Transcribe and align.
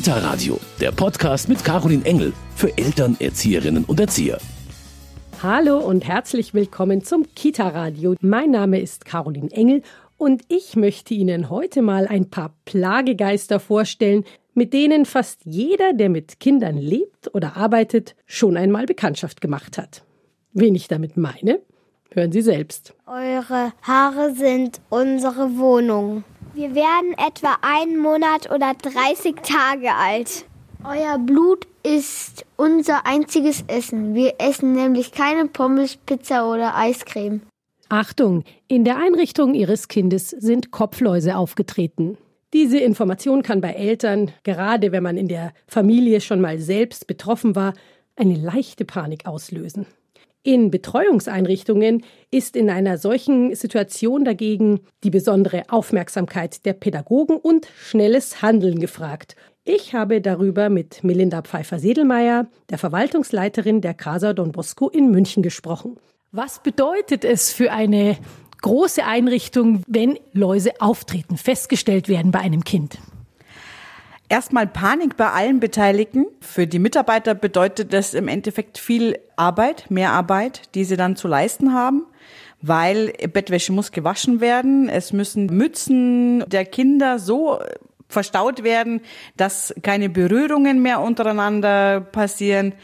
Kita 0.00 0.16
Radio, 0.16 0.58
der 0.80 0.92
Podcast 0.92 1.50
mit 1.50 1.62
Caroline 1.62 2.02
Engel 2.06 2.32
für 2.56 2.74
Eltern, 2.78 3.18
Erzieherinnen 3.20 3.84
und 3.84 4.00
Erzieher. 4.00 4.38
Hallo 5.42 5.76
und 5.76 6.08
herzlich 6.08 6.54
willkommen 6.54 7.04
zum 7.04 7.26
Kita 7.34 7.68
Radio. 7.68 8.14
Mein 8.22 8.50
Name 8.50 8.80
ist 8.80 9.04
Caroline 9.04 9.50
Engel 9.50 9.82
und 10.16 10.40
ich 10.48 10.74
möchte 10.74 11.12
Ihnen 11.12 11.50
heute 11.50 11.82
mal 11.82 12.06
ein 12.08 12.30
paar 12.30 12.54
Plagegeister 12.64 13.60
vorstellen, 13.60 14.24
mit 14.54 14.72
denen 14.72 15.04
fast 15.04 15.42
jeder, 15.44 15.92
der 15.92 16.08
mit 16.08 16.40
Kindern 16.40 16.78
lebt 16.78 17.34
oder 17.34 17.58
arbeitet, 17.58 18.16
schon 18.24 18.56
einmal 18.56 18.86
Bekanntschaft 18.86 19.42
gemacht 19.42 19.76
hat. 19.76 20.02
Wen 20.54 20.74
ich 20.74 20.88
damit 20.88 21.18
meine, 21.18 21.60
hören 22.10 22.32
Sie 22.32 22.40
selbst. 22.40 22.94
Eure 23.04 23.74
Haare 23.82 24.32
sind 24.34 24.80
unsere 24.88 25.58
Wohnung. 25.58 26.24
Wir 26.52 26.74
werden 26.74 27.12
etwa 27.12 27.58
einen 27.62 27.96
Monat 27.98 28.50
oder 28.50 28.74
30 28.74 29.36
Tage 29.36 29.94
alt. 29.94 30.46
Euer 30.82 31.18
Blut 31.18 31.68
ist 31.84 32.44
unser 32.56 33.06
einziges 33.06 33.62
Essen. 33.68 34.14
Wir 34.14 34.34
essen 34.38 34.72
nämlich 34.72 35.12
keine 35.12 35.46
Pommes, 35.46 35.96
Pizza 35.96 36.50
oder 36.50 36.76
Eiscreme. 36.76 37.42
Achtung, 37.88 38.42
in 38.66 38.84
der 38.84 38.96
Einrichtung 38.96 39.54
Ihres 39.54 39.86
Kindes 39.86 40.30
sind 40.30 40.72
Kopfläuse 40.72 41.36
aufgetreten. 41.36 42.18
Diese 42.52 42.78
Information 42.78 43.42
kann 43.42 43.60
bei 43.60 43.72
Eltern, 43.72 44.32
gerade 44.42 44.90
wenn 44.90 45.04
man 45.04 45.16
in 45.16 45.28
der 45.28 45.52
Familie 45.68 46.20
schon 46.20 46.40
mal 46.40 46.58
selbst 46.58 47.06
betroffen 47.06 47.54
war, 47.54 47.74
eine 48.16 48.34
leichte 48.34 48.84
Panik 48.84 49.26
auslösen. 49.26 49.86
In 50.42 50.70
Betreuungseinrichtungen 50.70 52.02
ist 52.30 52.56
in 52.56 52.70
einer 52.70 52.96
solchen 52.96 53.54
Situation 53.54 54.24
dagegen 54.24 54.80
die 55.04 55.10
besondere 55.10 55.64
Aufmerksamkeit 55.68 56.64
der 56.64 56.72
Pädagogen 56.72 57.36
und 57.36 57.68
schnelles 57.78 58.40
Handeln 58.40 58.80
gefragt. 58.80 59.36
Ich 59.64 59.92
habe 59.94 60.22
darüber 60.22 60.70
mit 60.70 61.04
Melinda 61.04 61.42
Pfeiffer-Sedelmeier, 61.42 62.48
der 62.70 62.78
Verwaltungsleiterin 62.78 63.82
der 63.82 63.92
Casa 63.92 64.32
Don 64.32 64.52
Bosco 64.52 64.88
in 64.88 65.10
München 65.10 65.42
gesprochen. 65.42 65.98
Was 66.32 66.62
bedeutet 66.62 67.26
es 67.26 67.52
für 67.52 67.70
eine 67.70 68.16
große 68.62 69.04
Einrichtung, 69.04 69.82
wenn 69.86 70.18
Läuse 70.32 70.80
auftreten, 70.80 71.36
festgestellt 71.36 72.08
werden 72.08 72.30
bei 72.30 72.38
einem 72.38 72.64
Kind? 72.64 72.98
Erstmal 74.30 74.66
Panik 74.66 75.18
bei 75.18 75.28
allen 75.30 75.60
Beteiligten. 75.60 76.24
Für 76.40 76.66
die 76.66 76.78
Mitarbeiter 76.78 77.34
bedeutet 77.34 77.92
das 77.92 78.14
im 78.14 78.28
Endeffekt 78.28 78.78
viel 78.78 79.18
Arbeit, 79.36 79.90
mehr 79.90 80.12
Arbeit, 80.12 80.74
die 80.74 80.84
sie 80.84 80.96
dann 80.96 81.16
zu 81.16 81.28
leisten 81.28 81.74
haben 81.74 82.06
weil 82.62 83.12
Bettwäsche 83.32 83.72
muss 83.72 83.92
gewaschen 83.92 84.40
werden. 84.40 84.88
Es 84.88 85.12
müssen 85.12 85.46
Mützen 85.46 86.44
der 86.48 86.64
Kinder 86.64 87.18
so 87.18 87.58
verstaut 88.08 88.64
werden, 88.64 89.00
dass 89.36 89.74
keine 89.82 90.08
Berührungen 90.08 90.82
mehr 90.82 91.00
untereinander 91.00 92.00
passieren. 92.00 92.74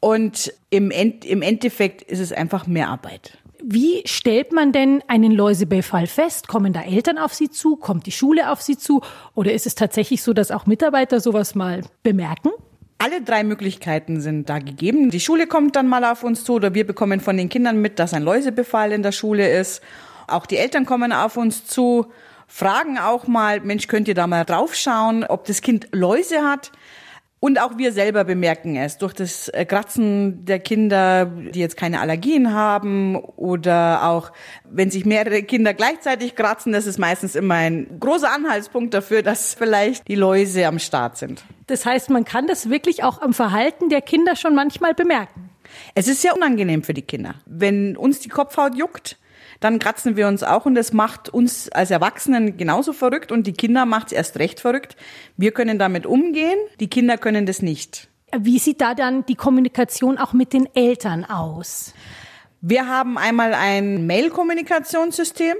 Und 0.00 0.52
im, 0.70 0.90
End, 0.90 1.24
im 1.24 1.42
Endeffekt 1.42 2.02
ist 2.02 2.18
es 2.18 2.32
einfach 2.32 2.66
mehr 2.66 2.88
Arbeit. 2.88 3.38
Wie 3.64 4.02
stellt 4.06 4.52
man 4.52 4.72
denn 4.72 5.02
einen 5.06 5.30
Läusebefall 5.30 6.08
fest? 6.08 6.48
Kommen 6.48 6.72
da 6.72 6.82
Eltern 6.82 7.16
auf 7.16 7.32
Sie 7.32 7.48
zu? 7.48 7.76
Kommt 7.76 8.06
die 8.06 8.12
Schule 8.12 8.50
auf 8.50 8.60
Sie 8.60 8.76
zu? 8.76 9.02
Oder 9.34 9.52
ist 9.52 9.66
es 9.66 9.76
tatsächlich 9.76 10.22
so, 10.22 10.32
dass 10.32 10.50
auch 10.50 10.66
Mitarbeiter 10.66 11.20
sowas 11.20 11.54
mal 11.54 11.82
bemerken? 12.02 12.50
Alle 12.98 13.22
drei 13.22 13.44
Möglichkeiten 13.44 14.20
sind 14.20 14.48
da 14.48 14.58
gegeben. 14.58 15.10
Die 15.10 15.20
Schule 15.20 15.46
kommt 15.46 15.76
dann 15.76 15.88
mal 15.88 16.04
auf 16.04 16.24
uns 16.24 16.44
zu 16.44 16.54
oder 16.54 16.74
wir 16.74 16.86
bekommen 16.86 17.20
von 17.20 17.36
den 17.36 17.48
Kindern 17.48 17.80
mit, 17.80 17.98
dass 18.00 18.14
ein 18.14 18.22
Läusebefall 18.22 18.90
in 18.92 19.02
der 19.04 19.12
Schule 19.12 19.48
ist. 19.48 19.80
Auch 20.26 20.46
die 20.46 20.56
Eltern 20.56 20.84
kommen 20.84 21.12
auf 21.12 21.36
uns 21.36 21.64
zu, 21.64 22.06
fragen 22.48 22.98
auch 22.98 23.26
mal, 23.26 23.60
Mensch, 23.60 23.86
könnt 23.86 24.08
ihr 24.08 24.14
da 24.14 24.26
mal 24.26 24.44
draufschauen, 24.44 25.24
ob 25.24 25.44
das 25.46 25.62
Kind 25.62 25.88
Läuse 25.92 26.42
hat? 26.42 26.72
Und 27.44 27.60
auch 27.60 27.76
wir 27.76 27.90
selber 27.90 28.22
bemerken 28.22 28.76
es 28.76 28.98
durch 28.98 29.14
das 29.14 29.48
äh, 29.48 29.64
Kratzen 29.64 30.44
der 30.44 30.60
Kinder, 30.60 31.26
die 31.26 31.58
jetzt 31.58 31.76
keine 31.76 31.98
Allergien 31.98 32.54
haben 32.54 33.16
oder 33.16 34.04
auch 34.04 34.30
wenn 34.70 34.92
sich 34.92 35.04
mehrere 35.04 35.42
Kinder 35.42 35.74
gleichzeitig 35.74 36.36
kratzen, 36.36 36.72
das 36.72 36.86
ist 36.86 37.00
meistens 37.00 37.34
immer 37.34 37.54
ein 37.54 37.98
großer 37.98 38.30
Anhaltspunkt 38.30 38.94
dafür, 38.94 39.24
dass 39.24 39.54
vielleicht 39.54 40.06
die 40.06 40.14
Läuse 40.14 40.68
am 40.68 40.78
Start 40.78 41.16
sind. 41.16 41.42
Das 41.66 41.84
heißt, 41.84 42.10
man 42.10 42.24
kann 42.24 42.46
das 42.46 42.70
wirklich 42.70 43.02
auch 43.02 43.20
am 43.20 43.34
Verhalten 43.34 43.88
der 43.88 44.02
Kinder 44.02 44.36
schon 44.36 44.54
manchmal 44.54 44.94
bemerken. 44.94 45.50
Es 45.96 46.06
ist 46.06 46.22
sehr 46.22 46.36
unangenehm 46.36 46.84
für 46.84 46.94
die 46.94 47.02
Kinder. 47.02 47.34
Wenn 47.44 47.96
uns 47.96 48.20
die 48.20 48.28
Kopfhaut 48.28 48.76
juckt, 48.76 49.16
dann 49.60 49.78
kratzen 49.78 50.16
wir 50.16 50.28
uns 50.28 50.42
auch 50.42 50.66
und 50.66 50.74
das 50.74 50.92
macht 50.92 51.28
uns 51.28 51.70
als 51.70 51.90
Erwachsenen 51.90 52.56
genauso 52.56 52.92
verrückt 52.92 53.32
und 53.32 53.46
die 53.46 53.52
Kinder 53.52 53.86
macht 53.86 54.08
es 54.08 54.12
erst 54.12 54.38
recht 54.38 54.60
verrückt. 54.60 54.96
Wir 55.36 55.52
können 55.52 55.78
damit 55.78 56.06
umgehen, 56.06 56.58
die 56.80 56.88
Kinder 56.88 57.18
können 57.18 57.46
das 57.46 57.62
nicht. 57.62 58.08
Wie 58.36 58.58
sieht 58.58 58.80
da 58.80 58.94
dann 58.94 59.26
die 59.26 59.34
Kommunikation 59.34 60.18
auch 60.18 60.32
mit 60.32 60.52
den 60.52 60.68
Eltern 60.74 61.24
aus? 61.24 61.94
Wir 62.60 62.86
haben 62.88 63.18
einmal 63.18 63.54
ein 63.54 64.06
Mail-Kommunikationssystem 64.06 65.56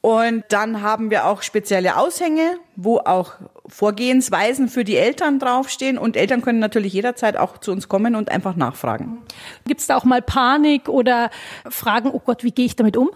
und 0.00 0.44
dann 0.50 0.82
haben 0.82 1.10
wir 1.10 1.26
auch 1.26 1.42
spezielle 1.42 1.96
Aushänge, 1.96 2.58
wo 2.76 2.98
auch 2.98 3.32
Vorgehensweisen 3.66 4.68
für 4.68 4.84
die 4.84 4.96
Eltern 4.96 5.38
draufstehen. 5.38 5.98
Und 5.98 6.16
Eltern 6.16 6.42
können 6.42 6.58
natürlich 6.58 6.92
jederzeit 6.92 7.36
auch 7.36 7.58
zu 7.58 7.72
uns 7.72 7.88
kommen 7.88 8.14
und 8.14 8.30
einfach 8.30 8.56
nachfragen. 8.56 9.18
Gibt 9.66 9.80
es 9.80 9.86
da 9.86 9.96
auch 9.96 10.04
mal 10.04 10.22
Panik 10.22 10.88
oder 10.88 11.30
Fragen, 11.68 12.10
oh 12.10 12.20
Gott, 12.20 12.44
wie 12.44 12.52
gehe 12.52 12.66
ich 12.66 12.76
damit 12.76 12.96
um? 12.96 13.10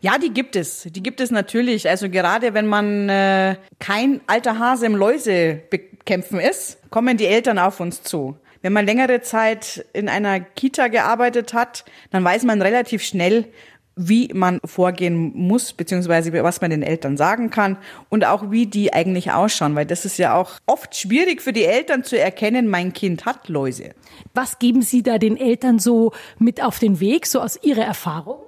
Ja, 0.00 0.18
die 0.18 0.30
gibt 0.30 0.54
es. 0.54 0.82
Die 0.82 1.02
gibt 1.02 1.20
es 1.20 1.30
natürlich. 1.30 1.88
Also 1.88 2.08
gerade 2.08 2.54
wenn 2.54 2.66
man 2.66 3.08
äh, 3.08 3.56
kein 3.80 4.20
alter 4.26 4.58
Hase 4.58 4.86
im 4.86 4.94
Läuse 4.94 5.60
bekämpfen 5.70 6.38
ist, 6.38 6.78
kommen 6.90 7.16
die 7.16 7.26
Eltern 7.26 7.58
auf 7.58 7.80
uns 7.80 8.02
zu. 8.02 8.36
Wenn 8.62 8.72
man 8.72 8.86
längere 8.86 9.22
Zeit 9.22 9.84
in 9.92 10.08
einer 10.08 10.40
Kita 10.40 10.88
gearbeitet 10.88 11.52
hat, 11.52 11.84
dann 12.10 12.24
weiß 12.24 12.44
man 12.44 12.62
relativ 12.62 13.02
schnell, 13.02 13.46
wie 13.98 14.30
man 14.32 14.60
vorgehen 14.64 15.32
muss, 15.34 15.72
beziehungsweise 15.72 16.32
was 16.42 16.60
man 16.60 16.70
den 16.70 16.82
Eltern 16.82 17.16
sagen 17.16 17.50
kann 17.50 17.76
und 18.08 18.24
auch 18.24 18.50
wie 18.50 18.66
die 18.66 18.92
eigentlich 18.92 19.32
ausschauen, 19.32 19.74
weil 19.74 19.86
das 19.86 20.04
ist 20.04 20.18
ja 20.18 20.34
auch 20.34 20.52
oft 20.66 20.96
schwierig 20.96 21.42
für 21.42 21.52
die 21.52 21.64
Eltern 21.64 22.04
zu 22.04 22.18
erkennen, 22.18 22.68
mein 22.68 22.92
Kind 22.92 23.26
hat 23.26 23.48
Läuse. 23.48 23.90
Was 24.34 24.58
geben 24.58 24.82
Sie 24.82 25.02
da 25.02 25.18
den 25.18 25.36
Eltern 25.36 25.78
so 25.78 26.12
mit 26.38 26.62
auf 26.62 26.78
den 26.78 27.00
Weg, 27.00 27.26
so 27.26 27.40
aus 27.40 27.58
Ihrer 27.62 27.84
Erfahrung? 27.84 28.38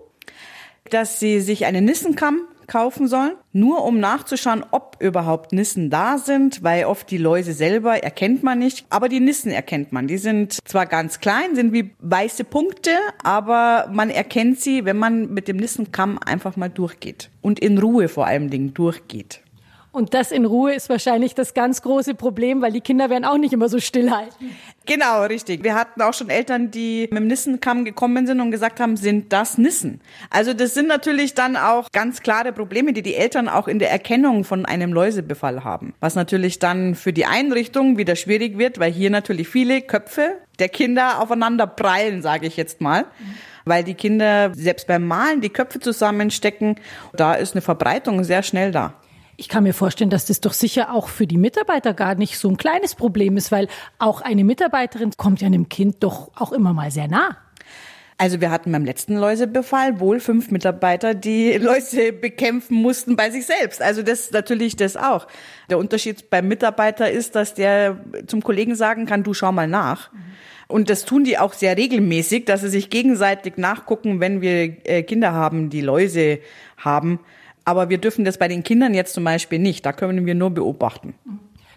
dass 0.91 1.21
sie 1.21 1.41
sich 1.41 1.66
einen 1.66 1.84
Nissenkamm 1.84 2.43
kaufen 2.70 3.08
sollen, 3.08 3.32
nur 3.53 3.84
um 3.84 4.00
nachzuschauen, 4.00 4.64
ob 4.70 4.97
überhaupt 5.00 5.53
Nissen 5.53 5.91
da 5.91 6.16
sind, 6.16 6.62
weil 6.62 6.84
oft 6.84 7.10
die 7.10 7.19
Läuse 7.19 7.53
selber 7.53 8.03
erkennt 8.03 8.42
man 8.42 8.58
nicht, 8.58 8.86
aber 8.88 9.10
die 9.10 9.20
Nissen 9.20 9.50
erkennt 9.50 9.92
man. 9.92 10.06
Die 10.06 10.16
sind 10.16 10.58
zwar 10.64 10.86
ganz 10.86 11.20
klein, 11.20 11.54
sind 11.54 11.72
wie 11.75 11.91
weiße 11.98 12.44
Punkte, 12.44 12.92
aber 13.22 13.91
man 13.92 14.09
erkennt 14.09 14.60
sie, 14.60 14.84
wenn 14.84 14.97
man 14.97 15.34
mit 15.34 15.48
dem 15.48 15.59
Nissenkamm 15.59 16.19
einfach 16.25 16.56
mal 16.56 16.70
durchgeht 16.70 17.28
und 17.42 17.59
in 17.59 17.76
Ruhe 17.76 18.09
vor 18.09 18.26
allem 18.26 18.48
Dingen 18.48 18.72
durchgeht. 18.72 19.42
Und 19.93 20.15
das 20.15 20.31
in 20.31 20.45
Ruhe 20.45 20.73
ist 20.73 20.89
wahrscheinlich 20.89 21.34
das 21.34 21.53
ganz 21.53 21.83
große 21.83 22.15
Problem, 22.15 22.62
weil 22.62 22.71
die 22.71 22.81
Kinder 22.81 23.11
werden 23.11 23.25
auch 23.25 23.39
nicht 23.39 23.53
immer 23.53 23.69
so 23.69 23.81
stillhalten. 23.81 24.51
Genau, 24.87 25.25
richtig. 25.25 25.65
Wir 25.65 25.75
hatten 25.75 26.01
auch 26.01 26.15
schon 26.15 26.31
Eltern, 26.31 26.71
die 26.71 27.09
mit 27.11 27.19
dem 27.19 27.27
Nissenkamm 27.27 27.84
gekommen 27.84 28.27
sind 28.27 28.41
und 28.41 28.53
gesagt 28.53 28.78
haben, 28.78 28.97
sind 28.97 29.33
das 29.33 29.59
Nissen? 29.59 30.01
Also 30.31 30.55
das 30.55 30.75
sind 30.75 30.87
natürlich 30.87 31.34
dann 31.34 31.56
auch 31.56 31.91
ganz 31.91 32.21
klare 32.23 32.53
Probleme, 32.53 32.93
die 32.93 33.03
die 33.03 33.17
Eltern 33.17 33.49
auch 33.49 33.67
in 33.67 33.81
der 33.81 33.91
Erkennung 33.91 34.45
von 34.45 34.65
einem 34.65 34.93
Läusebefall 34.93 35.65
haben. 35.65 35.93
Was 35.99 36.15
natürlich 36.15 36.61
dann 36.61 36.95
für 36.95 37.12
die 37.12 37.27
Einrichtung 37.27 37.99
wieder 37.99 38.15
schwierig 38.15 38.59
wird, 38.59 38.78
weil 38.78 38.93
hier 38.93 39.11
natürlich 39.11 39.49
viele 39.49 39.83
Köpfe 39.83 40.37
der 40.61 40.69
Kinder 40.69 41.21
aufeinander 41.21 41.67
prallen, 41.67 42.22
sage 42.22 42.47
ich 42.47 42.57
jetzt 42.57 42.81
mal. 42.81 43.07
Weil 43.65 43.83
die 43.83 43.95
Kinder 43.95 44.55
selbst 44.55 44.87
beim 44.87 45.07
Malen 45.07 45.41
die 45.41 45.51
Köpfe 45.51 45.81
zusammenstecken, 45.81 46.77
da 47.12 47.34
ist 47.34 47.55
eine 47.55 47.62
Verbreitung 47.62 48.22
sehr 48.25 48.43
schnell 48.43 48.71
da. 48.71 48.95
Ich 49.36 49.48
kann 49.48 49.62
mir 49.62 49.74
vorstellen, 49.74 50.10
dass 50.10 50.26
das 50.26 50.41
doch 50.41 50.52
sicher 50.52 50.92
auch 50.92 51.08
für 51.08 51.26
die 51.26 51.38
Mitarbeiter 51.38 51.94
gar 51.94 52.15
nicht 52.15 52.38
so 52.38 52.48
ein 52.48 52.56
kleines 52.56 52.94
Problem 52.94 53.36
ist, 53.36 53.50
weil 53.50 53.68
auch 53.98 54.21
eine 54.21 54.44
Mitarbeiterin 54.44 55.12
kommt 55.16 55.41
ja 55.41 55.47
einem 55.47 55.68
Kind 55.68 56.03
doch 56.03 56.30
auch 56.36 56.53
immer 56.53 56.72
mal 56.72 56.91
sehr 56.91 57.09
nah. 57.09 57.36
Also 58.21 58.42
wir 58.42 58.50
hatten 58.50 58.71
beim 58.71 58.84
letzten 58.84 59.16
Läusebefall 59.16 59.98
wohl 59.98 60.21
fünf 60.21 60.50
Mitarbeiter, 60.50 61.15
die 61.15 61.53
Läuse 61.56 62.12
bekämpfen 62.12 62.74
mussten 62.74 63.16
bei 63.16 63.30
sich 63.30 63.47
selbst. 63.47 63.80
Also 63.80 64.03
das 64.03 64.30
natürlich 64.30 64.77
das 64.77 64.98
auch. 64.98 65.27
Der 65.71 65.78
Unterschied 65.78 66.28
beim 66.28 66.47
Mitarbeiter 66.47 67.10
ist, 67.10 67.34
dass 67.34 67.54
der 67.54 67.98
zum 68.26 68.42
Kollegen 68.42 68.74
sagen 68.74 69.06
kann, 69.06 69.22
du 69.22 69.33
schau 69.33 69.53
mal 69.53 69.66
nach. 69.66 70.10
Und 70.68 70.91
das 70.91 71.06
tun 71.06 71.24
die 71.24 71.38
auch 71.38 71.54
sehr 71.54 71.78
regelmäßig, 71.78 72.44
dass 72.44 72.60
sie 72.60 72.68
sich 72.68 72.91
gegenseitig 72.91 73.56
nachgucken, 73.56 74.21
wenn 74.21 74.42
wir 74.42 74.86
äh, 74.86 75.03
Kinder 75.03 75.33
haben, 75.33 75.71
die 75.71 75.80
Läuse 75.80 76.41
haben. 76.76 77.21
Aber 77.65 77.91
wir 77.91 77.98
dürfen 77.98 78.24
das 78.24 78.39
bei 78.39 78.48
den 78.48 78.62
Kindern 78.62 78.95
jetzt 78.95 79.15
zum 79.15 79.24
Beispiel 79.24 79.59
nicht. 79.59 79.84
Da 79.84 79.92
können 79.92 80.27
wir 80.27 80.34
nur 80.34 80.51
beobachten. 80.51 81.15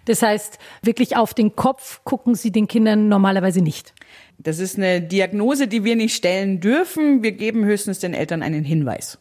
Das 0.05 0.21
heißt, 0.21 0.59
wirklich 0.81 1.15
auf 1.15 1.33
den 1.33 1.55
Kopf 1.55 2.01
gucken 2.03 2.35
Sie 2.35 2.51
den 2.51 2.67
Kindern 2.67 3.07
normalerweise 3.07 3.61
nicht. 3.61 3.93
Das 4.37 4.59
ist 4.59 4.77
eine 4.77 5.01
Diagnose, 5.01 5.67
die 5.67 5.83
wir 5.83 5.95
nicht 5.95 6.15
stellen 6.15 6.59
dürfen. 6.59 7.23
Wir 7.23 7.31
geben 7.31 7.63
höchstens 7.63 7.99
den 7.99 8.13
Eltern 8.13 8.41
einen 8.43 8.63
Hinweis. 8.63 9.19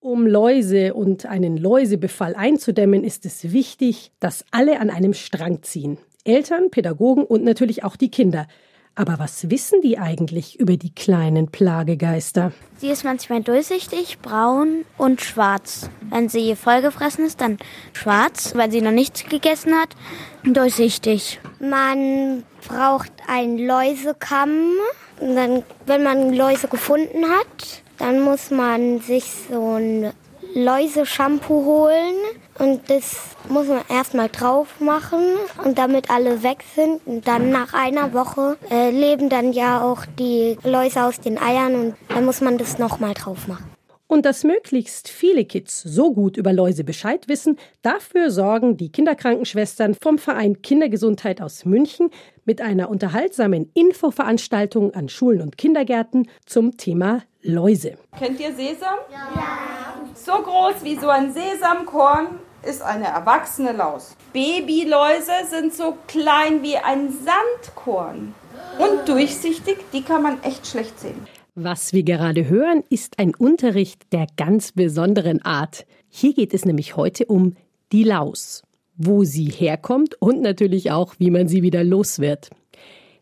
Um 0.00 0.26
Läuse 0.26 0.94
und 0.94 1.26
einen 1.26 1.56
Läusebefall 1.56 2.34
einzudämmen, 2.34 3.04
ist 3.04 3.24
es 3.24 3.52
wichtig, 3.52 4.10
dass 4.18 4.44
alle 4.50 4.80
an 4.80 4.90
einem 4.90 5.14
Strang 5.14 5.62
ziehen. 5.62 5.98
Eltern, 6.24 6.70
Pädagogen 6.70 7.24
und 7.24 7.44
natürlich 7.44 7.84
auch 7.84 7.94
die 7.94 8.10
Kinder. 8.10 8.48
Aber 8.94 9.18
was 9.18 9.48
wissen 9.48 9.80
die 9.80 9.98
eigentlich 9.98 10.60
über 10.60 10.76
die 10.76 10.94
kleinen 10.94 11.48
Plagegeister? 11.48 12.52
Sie 12.76 12.88
ist 12.88 13.04
manchmal 13.04 13.42
durchsichtig, 13.42 14.18
braun 14.18 14.84
und 14.98 15.22
schwarz. 15.22 15.88
Wenn 16.10 16.28
sie 16.28 16.54
vollgefressen 16.56 17.24
ist, 17.24 17.40
dann 17.40 17.56
schwarz, 17.94 18.54
weil 18.54 18.70
sie 18.70 18.82
noch 18.82 18.90
nichts 18.90 19.24
gegessen 19.24 19.72
hat, 19.74 19.96
durchsichtig. 20.44 21.40
Man 21.58 22.42
braucht 22.68 23.12
einen 23.26 23.58
Läusekamm. 23.58 24.72
Und 25.20 25.36
dann, 25.36 25.62
wenn 25.86 26.02
man 26.02 26.34
Läuse 26.34 26.68
gefunden 26.68 27.24
hat, 27.24 27.82
dann 27.96 28.20
muss 28.20 28.50
man 28.50 29.00
sich 29.00 29.24
so 29.50 29.76
ein 29.76 30.12
Läuse-Shampoo 30.54 31.64
holen 31.64 32.14
und 32.62 32.88
das 32.88 33.36
muss 33.48 33.66
man 33.66 33.82
erstmal 33.88 34.28
drauf 34.28 34.80
machen 34.80 35.20
und 35.64 35.78
damit 35.78 36.10
alle 36.10 36.42
weg 36.42 36.62
sind. 36.74 37.00
Und 37.06 37.26
dann 37.26 37.50
nach 37.50 37.74
einer 37.74 38.12
Woche 38.14 38.56
äh, 38.70 38.90
leben 38.90 39.28
dann 39.28 39.52
ja 39.52 39.82
auch 39.82 40.06
die 40.18 40.56
Läuse 40.62 41.02
aus 41.02 41.20
den 41.20 41.38
Eiern 41.38 41.74
und 41.74 41.94
dann 42.08 42.24
muss 42.24 42.40
man 42.40 42.58
das 42.58 42.78
nochmal 42.78 43.14
drauf 43.14 43.48
machen. 43.48 43.64
Und 44.06 44.26
dass 44.26 44.44
möglichst 44.44 45.08
viele 45.08 45.46
Kids 45.46 45.82
so 45.82 46.12
gut 46.12 46.36
über 46.36 46.52
Läuse 46.52 46.84
Bescheid 46.84 47.28
wissen, 47.28 47.58
dafür 47.80 48.30
sorgen 48.30 48.76
die 48.76 48.92
Kinderkrankenschwestern 48.92 49.94
vom 49.94 50.18
Verein 50.18 50.60
Kindergesundheit 50.60 51.40
aus 51.40 51.64
München 51.64 52.10
mit 52.44 52.60
einer 52.60 52.90
unterhaltsamen 52.90 53.70
Infoveranstaltung 53.72 54.92
an 54.92 55.08
Schulen 55.08 55.40
und 55.40 55.56
Kindergärten 55.56 56.28
zum 56.44 56.76
Thema 56.76 57.22
Läuse. 57.40 57.96
Kennt 58.18 58.38
ihr 58.38 58.54
Sesam? 58.54 58.98
Ja. 59.10 59.94
So 60.14 60.32
groß 60.32 60.84
wie 60.84 60.96
so 60.96 61.08
ein 61.08 61.32
Sesamkorn 61.32 62.38
ist 62.62 62.82
eine 62.82 63.06
erwachsene 63.06 63.72
Laus. 63.72 64.16
Babyläuse 64.32 65.48
sind 65.50 65.74
so 65.74 65.96
klein 66.06 66.62
wie 66.62 66.76
ein 66.76 67.10
Sandkorn 67.12 68.34
und 68.78 69.08
durchsichtig, 69.08 69.78
die 69.92 70.02
kann 70.02 70.22
man 70.22 70.42
echt 70.42 70.66
schlecht 70.66 70.98
sehen. 70.98 71.26
Was 71.54 71.92
wir 71.92 72.02
gerade 72.02 72.48
hören, 72.48 72.82
ist 72.88 73.18
ein 73.18 73.34
Unterricht 73.34 74.12
der 74.12 74.26
ganz 74.36 74.72
besonderen 74.72 75.42
Art. 75.42 75.86
Hier 76.08 76.32
geht 76.32 76.54
es 76.54 76.64
nämlich 76.64 76.96
heute 76.96 77.26
um 77.26 77.56
die 77.92 78.04
Laus, 78.04 78.62
wo 78.96 79.24
sie 79.24 79.46
herkommt 79.46 80.14
und 80.20 80.40
natürlich 80.40 80.90
auch, 80.90 81.14
wie 81.18 81.30
man 81.30 81.48
sie 81.48 81.62
wieder 81.62 81.84
los 81.84 82.20
wird. 82.20 82.50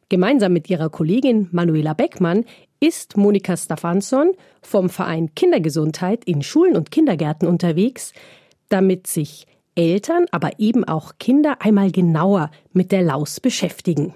Gemeinsam 0.09 0.53
mit 0.53 0.71
ihrer 0.71 0.91
Kollegin 0.91 1.49
Manuela 1.51 1.95
Beckmann 1.95 2.45
ist 2.81 3.17
Monika 3.17 3.57
Stephansson 3.57 4.33
vom 4.63 4.89
Verein 4.89 5.35
Kindergesundheit 5.35 6.25
in 6.25 6.43
Schulen 6.43 6.77
und 6.77 6.91
Kindergärten 6.91 7.47
unterwegs, 7.47 8.13
damit 8.71 9.07
sich 9.07 9.47
Eltern, 9.75 10.27
aber 10.31 10.59
eben 10.59 10.85
auch 10.85 11.13
Kinder 11.19 11.59
einmal 11.61 11.91
genauer 11.91 12.51
mit 12.73 12.93
der 12.93 13.03
Laus 13.03 13.41
beschäftigen. 13.41 14.15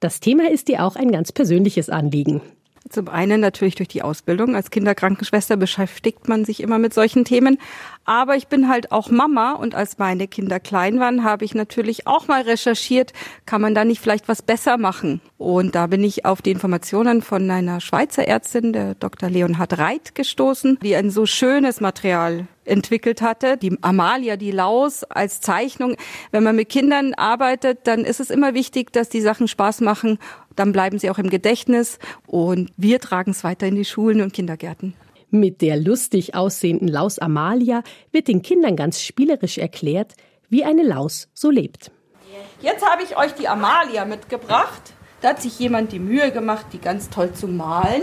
Das 0.00 0.20
Thema 0.20 0.50
ist 0.50 0.68
ihr 0.68 0.84
auch 0.84 0.96
ein 0.96 1.12
ganz 1.12 1.30
persönliches 1.30 1.90
Anliegen. 1.90 2.40
Zum 2.88 3.08
einen 3.08 3.40
natürlich 3.40 3.76
durch 3.76 3.88
die 3.88 4.02
Ausbildung. 4.02 4.56
Als 4.56 4.70
Kinderkrankenschwester 4.70 5.56
beschäftigt 5.56 6.28
man 6.28 6.44
sich 6.44 6.60
immer 6.60 6.78
mit 6.78 6.92
solchen 6.92 7.24
Themen. 7.24 7.58
Aber 8.04 8.34
ich 8.34 8.48
bin 8.48 8.68
halt 8.68 8.90
auch 8.90 9.10
Mama 9.10 9.52
und 9.52 9.76
als 9.76 9.98
meine 9.98 10.26
Kinder 10.26 10.58
klein 10.58 10.98
waren, 10.98 11.22
habe 11.22 11.44
ich 11.44 11.54
natürlich 11.54 12.08
auch 12.08 12.26
mal 12.26 12.42
recherchiert, 12.42 13.12
kann 13.46 13.60
man 13.60 13.74
da 13.76 13.84
nicht 13.84 14.00
vielleicht 14.00 14.26
was 14.26 14.42
besser 14.42 14.78
machen? 14.78 15.20
Und 15.38 15.76
da 15.76 15.86
bin 15.86 16.02
ich 16.02 16.24
auf 16.24 16.42
die 16.42 16.50
Informationen 16.50 17.22
von 17.22 17.48
einer 17.48 17.80
Schweizer 17.80 18.26
Ärztin, 18.26 18.72
der 18.72 18.96
Dr. 18.96 19.30
Leonhard 19.30 19.78
Reit, 19.78 20.16
gestoßen, 20.16 20.78
die 20.82 20.96
ein 20.96 21.10
so 21.10 21.24
schönes 21.24 21.80
Material 21.80 22.48
entwickelt 22.64 23.22
hatte, 23.22 23.56
die 23.56 23.76
Amalia, 23.80 24.36
die 24.36 24.50
Laus 24.50 25.04
als 25.04 25.40
Zeichnung. 25.40 25.96
Wenn 26.30 26.42
man 26.42 26.56
mit 26.56 26.68
Kindern 26.68 27.14
arbeitet, 27.14 27.86
dann 27.86 28.04
ist 28.04 28.20
es 28.20 28.30
immer 28.30 28.54
wichtig, 28.54 28.92
dass 28.92 29.08
die 29.08 29.20
Sachen 29.20 29.48
Spaß 29.48 29.80
machen. 29.80 30.18
Dann 30.56 30.72
bleiben 30.72 30.98
sie 30.98 31.10
auch 31.10 31.18
im 31.18 31.30
Gedächtnis 31.30 31.98
und 32.26 32.70
wir 32.76 33.00
tragen 33.00 33.32
es 33.32 33.44
weiter 33.44 33.66
in 33.66 33.74
die 33.74 33.84
Schulen 33.84 34.20
und 34.20 34.32
Kindergärten. 34.32 34.94
Mit 35.30 35.62
der 35.62 35.78
lustig 35.78 36.34
aussehenden 36.34 36.88
Laus 36.88 37.18
Amalia 37.18 37.82
wird 38.10 38.28
den 38.28 38.42
Kindern 38.42 38.76
ganz 38.76 39.00
spielerisch 39.00 39.56
erklärt, 39.56 40.12
wie 40.50 40.64
eine 40.64 40.82
Laus 40.82 41.28
so 41.32 41.50
lebt. 41.50 41.90
Jetzt 42.60 42.86
habe 42.86 43.02
ich 43.02 43.16
euch 43.16 43.32
die 43.34 43.48
Amalia 43.48 44.04
mitgebracht. 44.04 44.92
Da 45.20 45.30
hat 45.30 45.42
sich 45.42 45.58
jemand 45.58 45.92
die 45.92 45.98
Mühe 45.98 46.30
gemacht, 46.32 46.66
die 46.72 46.78
ganz 46.78 47.08
toll 47.08 47.32
zu 47.32 47.48
malen. 47.48 48.02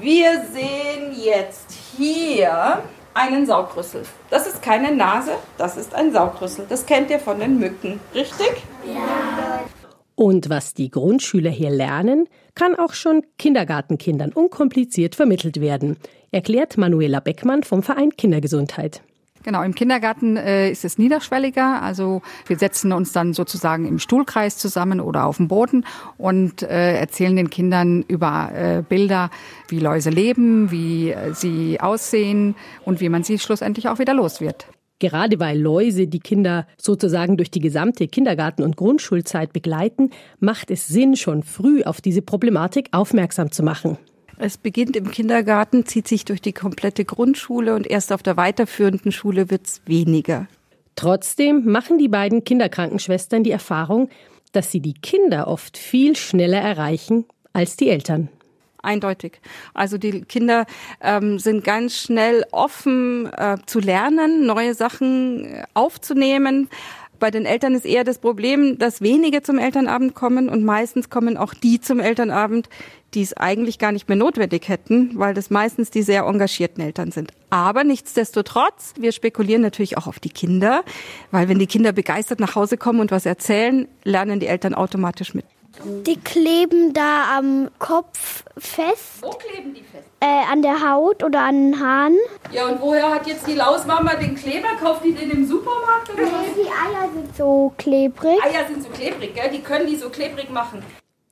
Wir 0.00 0.44
sehen 0.52 1.12
jetzt 1.14 1.72
hier 1.96 2.82
einen 3.18 3.46
Saugrüssel. 3.46 4.02
Das 4.30 4.46
ist 4.46 4.62
keine 4.62 4.94
Nase, 4.94 5.32
das 5.58 5.76
ist 5.76 5.94
ein 5.94 6.12
Saugrüssel. 6.12 6.66
Das 6.68 6.86
kennt 6.86 7.10
ihr 7.10 7.18
von 7.18 7.40
den 7.40 7.58
Mücken, 7.58 8.00
richtig? 8.14 8.62
Ja. 8.86 9.64
Und 10.14 10.48
was 10.48 10.74
die 10.74 10.90
Grundschüler 10.90 11.50
hier 11.50 11.70
lernen, 11.70 12.28
kann 12.54 12.74
auch 12.74 12.92
schon 12.92 13.24
Kindergartenkindern 13.38 14.32
unkompliziert 14.32 15.14
vermittelt 15.14 15.60
werden, 15.60 15.96
erklärt 16.32 16.76
Manuela 16.76 17.20
Beckmann 17.20 17.62
vom 17.62 17.82
Verein 17.82 18.16
Kindergesundheit. 18.16 19.02
Genau, 19.48 19.62
im 19.62 19.74
Kindergarten 19.74 20.36
äh, 20.36 20.70
ist 20.70 20.84
es 20.84 20.98
niederschwelliger. 20.98 21.80
Also 21.80 22.20
wir 22.48 22.58
setzen 22.58 22.92
uns 22.92 23.12
dann 23.12 23.32
sozusagen 23.32 23.88
im 23.88 23.98
Stuhlkreis 23.98 24.58
zusammen 24.58 25.00
oder 25.00 25.24
auf 25.24 25.38
dem 25.38 25.48
Boden 25.48 25.86
und 26.18 26.62
äh, 26.62 26.98
erzählen 26.98 27.34
den 27.34 27.48
Kindern 27.48 28.02
über 28.08 28.50
äh, 28.54 28.82
Bilder, 28.86 29.30
wie 29.68 29.78
Läuse 29.78 30.10
leben, 30.10 30.70
wie 30.70 31.12
äh, 31.12 31.32
sie 31.32 31.80
aussehen 31.80 32.56
und 32.84 33.00
wie 33.00 33.08
man 33.08 33.22
sie 33.22 33.38
schlussendlich 33.38 33.88
auch 33.88 33.98
wieder 33.98 34.12
los 34.12 34.42
wird. 34.42 34.66
Gerade 34.98 35.40
weil 35.40 35.58
Läuse 35.58 36.08
die 36.08 36.20
Kinder 36.20 36.66
sozusagen 36.76 37.38
durch 37.38 37.50
die 37.50 37.60
gesamte 37.60 38.06
Kindergarten- 38.06 38.64
und 38.64 38.76
Grundschulzeit 38.76 39.54
begleiten, 39.54 40.10
macht 40.40 40.70
es 40.70 40.88
Sinn, 40.88 41.16
schon 41.16 41.42
früh 41.42 41.84
auf 41.84 42.02
diese 42.02 42.20
Problematik 42.20 42.88
aufmerksam 42.92 43.50
zu 43.50 43.62
machen. 43.62 43.96
Es 44.40 44.56
beginnt 44.56 44.94
im 44.94 45.10
Kindergarten, 45.10 45.84
zieht 45.84 46.06
sich 46.06 46.24
durch 46.24 46.40
die 46.40 46.52
komplette 46.52 47.04
Grundschule 47.04 47.74
und 47.74 47.88
erst 47.88 48.12
auf 48.12 48.22
der 48.22 48.36
weiterführenden 48.36 49.10
Schule 49.10 49.50
wird 49.50 49.66
es 49.66 49.82
weniger. 49.84 50.46
Trotzdem 50.94 51.64
machen 51.64 51.98
die 51.98 52.08
beiden 52.08 52.44
Kinderkrankenschwestern 52.44 53.42
die 53.42 53.50
Erfahrung, 53.50 54.10
dass 54.52 54.70
sie 54.70 54.80
die 54.80 54.94
Kinder 54.94 55.48
oft 55.48 55.76
viel 55.76 56.14
schneller 56.14 56.60
erreichen 56.60 57.24
als 57.52 57.76
die 57.76 57.88
Eltern 57.88 58.28
eindeutig. 58.82 59.40
Also 59.74 59.98
die 59.98 60.22
Kinder 60.22 60.66
ähm, 61.00 61.38
sind 61.38 61.64
ganz 61.64 61.98
schnell 61.98 62.44
offen 62.52 63.26
äh, 63.32 63.56
zu 63.66 63.80
lernen, 63.80 64.46
neue 64.46 64.74
Sachen 64.74 65.44
äh, 65.44 65.64
aufzunehmen. 65.74 66.68
Bei 67.18 67.30
den 67.30 67.46
Eltern 67.46 67.74
ist 67.74 67.84
eher 67.84 68.04
das 68.04 68.18
Problem, 68.18 68.78
dass 68.78 69.00
wenige 69.00 69.42
zum 69.42 69.58
Elternabend 69.58 70.14
kommen 70.14 70.48
und 70.48 70.64
meistens 70.64 71.10
kommen 71.10 71.36
auch 71.36 71.52
die 71.52 71.80
zum 71.80 71.98
Elternabend, 71.98 72.68
die 73.14 73.22
es 73.22 73.36
eigentlich 73.36 73.78
gar 73.78 73.92
nicht 73.92 74.08
mehr 74.08 74.16
notwendig 74.16 74.68
hätten, 74.68 75.12
weil 75.14 75.34
das 75.34 75.50
meistens 75.50 75.90
die 75.90 76.02
sehr 76.02 76.24
engagierten 76.24 76.80
Eltern 76.80 77.10
sind. 77.10 77.32
Aber 77.50 77.82
nichtsdestotrotz, 77.82 78.94
wir 78.98 79.12
spekulieren 79.12 79.62
natürlich 79.62 79.96
auch 79.96 80.06
auf 80.06 80.20
die 80.20 80.28
Kinder, 80.28 80.84
weil 81.30 81.48
wenn 81.48 81.58
die 81.58 81.66
Kinder 81.66 81.92
begeistert 81.92 82.38
nach 82.38 82.54
Hause 82.54 82.76
kommen 82.76 83.00
und 83.00 83.10
was 83.10 83.26
erzählen, 83.26 83.88
lernen 84.04 84.40
die 84.40 84.46
Eltern 84.46 84.74
automatisch 84.74 85.34
mit. 85.34 85.44
Die 85.84 86.18
kleben 86.18 86.92
da 86.92 87.38
am 87.38 87.68
Kopf 87.78 88.44
fest. 88.56 89.22
Wo 89.22 89.30
kleben 89.30 89.74
die 89.74 89.82
fest? 89.82 90.04
Äh, 90.20 90.52
an 90.52 90.62
der 90.62 90.88
Haut 90.88 91.22
oder 91.22 91.40
an 91.40 91.72
den 91.72 91.80
Haaren. 91.80 92.16
Ja, 92.50 92.66
und 92.68 92.80
woher 92.80 93.10
hat 93.10 93.26
jetzt 93.26 93.46
die 93.46 93.54
Lausmama 93.54 94.14
den 94.16 94.34
Kleber? 94.34 94.68
Kauft 94.80 95.04
die 95.04 95.12
den 95.12 95.30
im 95.30 95.46
Supermarkt 95.46 96.12
oder 96.12 96.24
was? 96.24 96.46
Die 96.56 96.68
Eier 96.68 97.08
sind 97.14 97.36
so 97.36 97.72
klebrig. 97.78 98.42
Eier 98.44 98.66
sind 98.66 98.82
so 98.82 98.88
klebrig, 98.90 99.34
gell? 99.34 99.50
Die 99.52 99.60
können 99.60 99.86
die 99.86 99.96
so 99.96 100.10
klebrig 100.10 100.50
machen. 100.50 100.82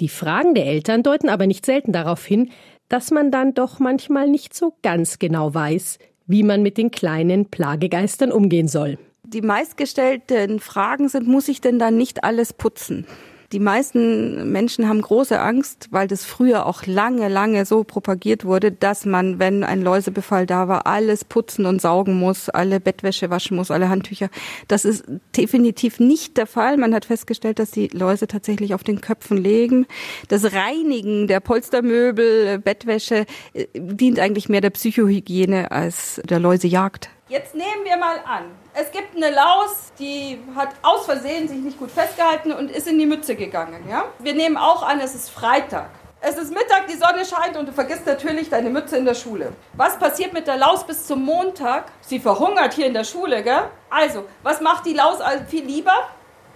Die 0.01 0.09
Fragen 0.09 0.55
der 0.55 0.67
Eltern 0.67 1.03
deuten 1.03 1.29
aber 1.29 1.47
nicht 1.47 1.67
selten 1.67 1.93
darauf 1.93 2.25
hin, 2.25 2.51
dass 2.89 3.11
man 3.11 3.31
dann 3.31 3.55
doch 3.55 3.79
manchmal 3.79 4.29
nicht 4.29 4.55
so 4.55 4.75
ganz 4.83 5.19
genau 5.19 5.55
weiß, 5.55 5.99
wie 6.27 6.43
man 6.43 6.63
mit 6.63 6.77
den 6.79 6.91
kleinen 6.91 7.47
Plagegeistern 7.47 8.31
umgehen 8.31 8.69
soll. 8.69 8.99
Die 9.25 9.43
meistgestellten 9.43 10.61
Fragen 10.61 11.09
sind, 11.09 11.27
muss 11.27 11.49
ich 11.49 11.61
denn 11.61 11.81
dann 11.81 11.97
nicht 11.97 12.23
alles 12.23 12.53
putzen? 12.53 13.07
Die 13.53 13.61
meisten 13.61 14.51
Menschen 14.51 14.89
haben 14.89 15.01
große 15.01 15.41
Angst, 15.41 15.89
weil 15.91 16.09
das 16.09 16.25
früher 16.25 16.67
auch 16.67 16.87
lange, 16.87 17.29
lange 17.29 17.65
so 17.65 17.85
propagiert 17.85 18.45
wurde, 18.45 18.73
dass 18.73 19.07
man, 19.07 19.39
wenn 19.39 19.63
ein 19.63 19.83
Läusebefall 19.83 20.47
da 20.47 20.69
war, 20.69 20.87
alles 20.87 21.25
putzen 21.25 21.67
und 21.67 21.81
saugen 21.81 22.15
muss, 22.15 22.49
alle 22.49 22.81
Bettwäsche 22.81 23.31
waschen 23.31 23.57
muss, 23.57 23.71
alle 23.71 23.89
Handtücher. 23.89 24.29
Das 24.69 24.85
ist 24.85 25.05
definitiv 25.37 26.01
nicht 26.01 26.37
der 26.37 26.47
Fall. 26.47 26.77
Man 26.77 26.95
hat 26.95 27.05
festgestellt, 27.05 27.59
dass 27.59 27.71
die 27.71 27.89
Läuse 27.89 28.27
tatsächlich 28.27 28.75
auf 28.75 28.83
den 28.83 29.01
Köpfen 29.01 29.37
legen. 29.37 29.87
Das 30.29 30.53
Reinigen 30.53 31.29
der 31.29 31.41
Polstermöbel, 31.41 32.59
Bettwäsche 32.59 33.27
äh, 33.53 33.67
dient 33.75 34.19
eigentlich 34.19 34.49
mehr 34.49 34.61
der 34.61 34.71
Psychohygiene 34.71 35.71
als 35.71 36.21
der 36.25 36.41
Läusejagd. 36.41 37.11
Jetzt 37.29 37.55
nehmen 37.55 37.85
wir 37.85 37.97
mal 37.97 38.19
an, 38.25 38.53
es 38.73 38.91
gibt 38.93 39.17
eine 39.17 39.31
Laus, 39.31 39.93
die 39.99 40.39
hat 40.55 40.69
aus 40.83 41.07
Versehen 41.07 41.49
sich 41.49 41.59
nicht 41.59 41.79
gut 41.79 41.91
festgehalten 41.91 42.53
und 42.53 42.71
ist 42.71 42.87
in 42.87 42.99
die 42.99 43.07
Mütze 43.07 43.35
gegangen. 43.35 43.85
Ja? 43.89 44.05
Wir 44.21 44.35
nehmen 44.35 44.57
auch 44.57 44.83
an, 44.83 45.01
es 45.01 45.15
ist 45.15 45.31
Freitag. 45.31 45.91
Es 46.21 46.39
ist 46.39 46.53
Mittag, 46.53 46.87
die 46.89 46.97
Sonne 46.97 47.25
scheint 47.25 47.57
und 47.57 47.69
du 47.69 47.73
vergisst 47.73 48.07
natürlich 48.07 48.49
deine 48.49 48.71
Mütze 48.71 48.97
in 48.97 49.05
der 49.05 49.15
Schule. 49.15 49.53
Was 49.75 49.99
passiert 49.99 50.33
mit 50.33 50.47
der 50.47 50.57
Laus 50.57 50.87
bis 50.87 51.07
zum 51.07 51.25
Montag? 51.25 51.87
Sie 52.01 52.21
verhungert 52.21 52.75
hier 52.75 52.87
in 52.87 52.95
der 52.95 53.05
Schule, 53.05 53.43
gell? 53.43 53.71
Also, 53.91 54.25
was 54.43 54.61
macht 54.61 54.87
die 54.87 54.95
Laus 54.95 55.19
viel 55.49 55.65
lieber? 55.65 56.09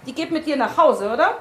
die 0.05 0.13
geht 0.13 0.31
mit 0.31 0.45
dir 0.45 0.55
nach 0.55 0.77
Hause, 0.77 1.11
oder? 1.11 1.39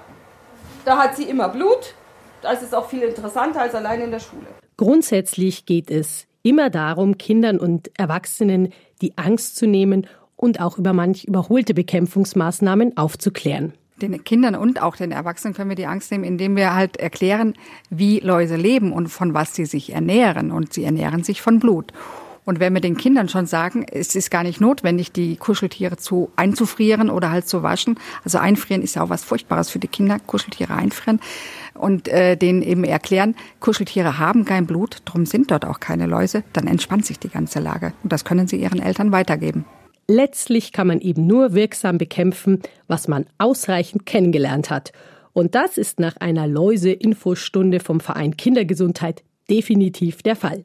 Da 0.85 0.99
hat 0.99 1.17
sie 1.17 1.25
immer 1.25 1.49
Blut. 1.49 1.95
Das 2.43 2.63
ist 2.63 2.75
auch 2.75 2.89
viel 2.89 3.03
interessanter 3.03 3.63
als 3.63 3.75
allein 3.75 4.01
in 4.01 4.11
der 4.11 4.21
Schule. 4.21 4.47
Grundsätzlich 4.77 5.67
geht 5.67 5.91
es 5.91 6.27
immer 6.43 6.71
darum, 6.71 7.19
Kindern 7.19 7.59
und 7.59 7.91
Erwachsenen 7.99 8.73
die 9.03 9.17
Angst 9.17 9.57
zu 9.57 9.67
nehmen 9.67 10.07
und 10.37 10.61
auch 10.61 10.79
über 10.79 10.93
manch 10.93 11.25
überholte 11.25 11.75
Bekämpfungsmaßnahmen 11.75 12.97
aufzuklären. 12.97 13.75
Den 14.01 14.25
Kindern 14.25 14.55
und 14.55 14.81
auch 14.81 14.97
den 14.97 15.13
Erwachsenen 15.13 15.53
können 15.53 15.69
wir 15.69 15.77
die 15.77 15.87
Angst 15.87 16.11
nehmen, 16.11 16.25
indem 16.25 16.57
wir 16.57 16.75
halt 16.75 16.97
erklären, 16.97 17.55
wie 17.91 18.21
Läuse 18.21 18.57
leben 18.57 18.93
und 18.93 19.09
von 19.09 19.35
was 19.35 19.55
sie 19.55 19.67
sich 19.67 19.93
ernähren. 19.93 20.51
Und 20.53 20.73
sie 20.73 20.85
ernähren 20.85 21.23
sich 21.23 21.43
von 21.43 21.59
Blut. 21.59 21.93
Und 22.51 22.59
wenn 22.59 22.75
wir 22.75 22.81
den 22.81 22.97
Kindern 22.97 23.29
schon 23.29 23.47
sagen, 23.47 23.87
es 23.89 24.17
ist 24.17 24.29
gar 24.29 24.43
nicht 24.43 24.61
notwendig, 24.61 25.13
die 25.13 25.37
Kuscheltiere 25.37 25.99
zu 25.99 26.33
einzufrieren 26.35 27.09
oder 27.09 27.31
halt 27.31 27.47
zu 27.47 27.63
waschen. 27.63 27.97
Also 28.25 28.39
einfrieren 28.39 28.83
ist 28.83 28.97
ja 28.97 29.05
auch 29.05 29.09
was 29.09 29.23
Furchtbares 29.23 29.71
für 29.71 29.79
die 29.79 29.87
Kinder, 29.87 30.19
Kuscheltiere 30.19 30.75
einfrieren. 30.75 31.21
Und 31.75 32.09
äh, 32.09 32.35
denen 32.37 32.63
eben 32.63 32.83
erklären, 32.83 33.37
Kuscheltiere 33.61 34.19
haben 34.19 34.45
kein 34.45 34.67
Blut, 34.67 34.97
darum 35.05 35.27
sind 35.27 35.53
dort 35.53 35.65
auch 35.65 35.79
keine 35.79 36.07
Läuse, 36.07 36.43
dann 36.53 36.67
entspannt 36.67 37.07
sich 37.07 37.21
die 37.21 37.29
ganze 37.29 37.61
Lage. 37.61 37.93
Und 38.03 38.13
das 38.13 38.25
können 38.25 38.49
sie 38.49 38.57
ihren 38.57 38.83
Eltern 38.83 39.13
weitergeben. 39.13 39.65
Letztlich 40.09 40.73
kann 40.73 40.89
man 40.89 41.01
eben 41.01 41.29
nur 41.29 41.55
wirksam 41.55 41.99
bekämpfen, 41.99 42.63
was 42.89 43.07
man 43.07 43.27
ausreichend 43.39 44.07
kennengelernt 44.07 44.71
hat. 44.71 44.91
Und 45.35 45.55
das 45.55 45.79
ist 45.79 46.01
nach 46.01 46.17
einer 46.17 46.49
Läuse-Infostunde 46.49 47.79
vom 47.79 48.01
Verein 48.01 48.37
Kindergesundheit 48.37 49.23
definitiv 49.49 50.25
der 50.25 50.35
Fall. 50.35 50.65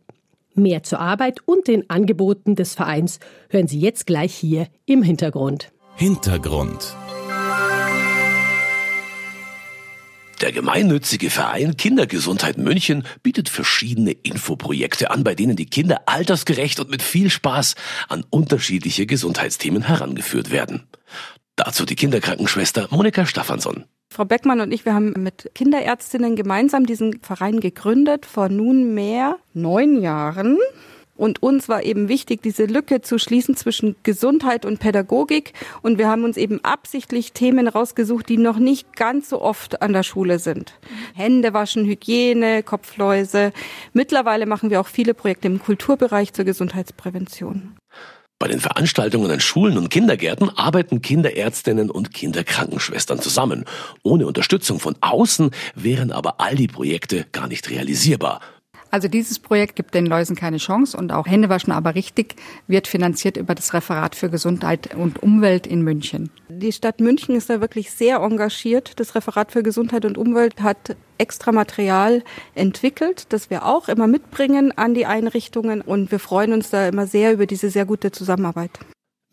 Mehr 0.56 0.84
zur 0.84 1.00
Arbeit 1.00 1.42
und 1.46 1.68
den 1.68 1.90
Angeboten 1.90 2.56
des 2.56 2.76
Vereins 2.76 3.20
hören 3.50 3.68
Sie 3.68 3.80
jetzt 3.80 4.08
gleich 4.08 4.34
hier 4.34 4.68
im 4.86 5.04
Hintergrund. 5.04 5.72
Hintergrund. 5.96 6.96
Der 10.42 10.52
gemeinnützige 10.52 11.30
Verein 11.30 11.76
Kindergesundheit 11.76 12.58
München 12.58 13.04
bietet 13.24 13.50
verschiedene 13.50 14.12
Infoprojekte 14.12 15.12
an, 15.12 15.24
bei 15.24 15.36
denen 15.36 15.56
die 15.56 15.66
Kinder 15.66 16.04
altersgerecht 16.08 16.80
und 16.80 16.90
mit 16.90 17.02
viel 17.02 17.30
Spaß 17.30 17.76
an 18.10 18.26
unterschiedliche 18.30 19.06
Gesundheitsthemen 19.06 19.84
herangeführt 19.84 20.52
werden. 20.52 20.84
Dazu 21.56 21.86
die 21.86 21.96
Kinderkrankenschwester 21.96 22.88
Monika 22.92 23.26
Staffansson. 23.26 23.86
Frau 24.16 24.24
Beckmann 24.24 24.62
und 24.62 24.72
ich, 24.72 24.86
wir 24.86 24.94
haben 24.94 25.12
mit 25.18 25.52
Kinderärztinnen 25.56 26.38
gemeinsam 26.38 26.86
diesen 26.86 27.20
Verein 27.20 27.60
gegründet 27.60 28.26
vor 28.26 28.48
nunmehr 28.48 29.40
neun 29.54 30.02
Jahren. 30.02 30.58
Und 31.18 31.44
uns 31.44 31.68
war 31.68 31.84
eben 31.84 32.08
wichtig, 32.08 32.42
diese 32.42 32.64
Lücke 32.64 33.02
zu 33.02 33.20
schließen 33.20 33.58
zwischen 33.58 33.98
Gesundheit 34.04 34.66
und 34.66 34.80
Pädagogik. 34.80 35.52
Und 35.82 35.98
wir 35.98 36.08
haben 36.08 36.24
uns 36.24 36.38
eben 36.38 36.64
absichtlich 36.64 37.34
Themen 37.34 37.68
rausgesucht, 37.68 38.30
die 38.30 38.38
noch 38.38 38.58
nicht 38.58 38.96
ganz 38.96 39.28
so 39.28 39.42
oft 39.42 39.82
an 39.82 39.92
der 39.92 40.04
Schule 40.04 40.40
sind. 40.40 40.80
Hände 41.14 41.54
waschen, 41.54 41.84
Hygiene, 41.84 42.64
Kopfläuse. 42.64 43.52
Mittlerweile 43.92 44.46
machen 44.46 44.70
wir 44.70 44.80
auch 44.80 44.88
viele 44.88 45.14
Projekte 45.14 45.50
im 45.50 45.60
Kulturbereich 45.60 46.32
zur 46.32 46.46
Gesundheitsprävention. 46.46 47.76
Bei 48.38 48.50
den 48.50 48.60
Veranstaltungen 48.60 49.32
an 49.32 49.40
Schulen 49.40 49.78
und 49.78 49.90
Kindergärten 49.90 50.50
arbeiten 50.58 51.02
Kinderärztinnen 51.02 51.90
und 51.90 52.14
Kinderkrankenschwestern 52.14 53.22
zusammen. 53.22 53.64
Ohne 54.04 54.28
Unterstützung 54.28 54.82
von 54.82 54.98
außen 55.00 55.52
wären 55.74 56.12
aber 56.12 56.42
all 56.42 56.56
die 56.56 56.68
Projekte 56.68 57.26
gar 57.32 57.48
nicht 57.48 57.70
realisierbar. 57.70 58.42
Also 58.96 59.10
dieses 59.10 59.40
Projekt 59.40 59.76
gibt 59.76 59.94
den 59.94 60.06
Läusen 60.06 60.38
keine 60.38 60.56
Chance 60.56 60.96
und 60.96 61.12
auch 61.12 61.28
Händewaschen 61.28 61.74
aber 61.74 61.96
richtig 61.96 62.36
wird 62.68 62.88
finanziert 62.88 63.36
über 63.36 63.54
das 63.54 63.74
Referat 63.74 64.16
für 64.16 64.30
Gesundheit 64.30 64.96
und 64.96 65.22
Umwelt 65.22 65.68
in 65.68 65.82
München. 65.82 66.30
Die 66.48 66.72
Stadt 66.72 67.02
München 67.02 67.36
ist 67.36 67.50
da 67.50 67.60
wirklich 67.60 67.92
sehr 67.92 68.20
engagiert. 68.20 68.98
Das 69.02 69.14
Referat 69.14 69.52
für 69.52 69.64
Gesundheit 69.64 70.06
und 70.06 70.18
Umwelt 70.18 70.62
hat 70.62 70.96
extra 71.18 71.52
Material 71.52 72.24
entwickelt, 72.54 73.34
das 73.34 73.50
wir 73.50 73.66
auch 73.66 73.90
immer 73.90 74.08
mitbringen 74.08 74.72
an 74.78 74.94
die 74.94 75.06
Einrichtungen 75.06 75.82
und 75.82 76.10
wir 76.10 76.20
freuen 76.20 76.54
uns 76.54 76.70
da 76.70 76.88
immer 76.88 77.06
sehr 77.06 77.34
über 77.34 77.48
diese 77.48 77.70
sehr 77.70 77.84
gute 77.84 78.14
Zusammenarbeit. 78.14 78.80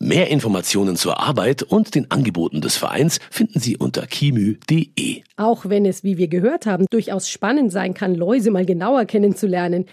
Mehr 0.03 0.29
Informationen 0.29 0.97
zur 0.97 1.21
Arbeit 1.21 1.63
und 1.63 1.95
den 1.95 2.11
Angeboten 2.11 2.59
des 2.59 2.75
Vereins 2.75 3.21
finden 3.31 3.61
Sie 3.61 3.77
unter 3.77 4.05
kimü.de. 4.05 5.21
Auch 5.37 5.69
wenn 5.69 5.85
es, 5.85 6.03
wie 6.03 6.17
wir 6.17 6.27
gehört 6.27 6.65
haben, 6.65 6.87
durchaus 6.89 7.29
spannend 7.29 7.71
sein 7.71 7.93
kann, 7.93 8.13
Läuse 8.13 8.51
mal 8.51 8.65
genauer 8.65 9.05
kennenzulernen. 9.05 9.85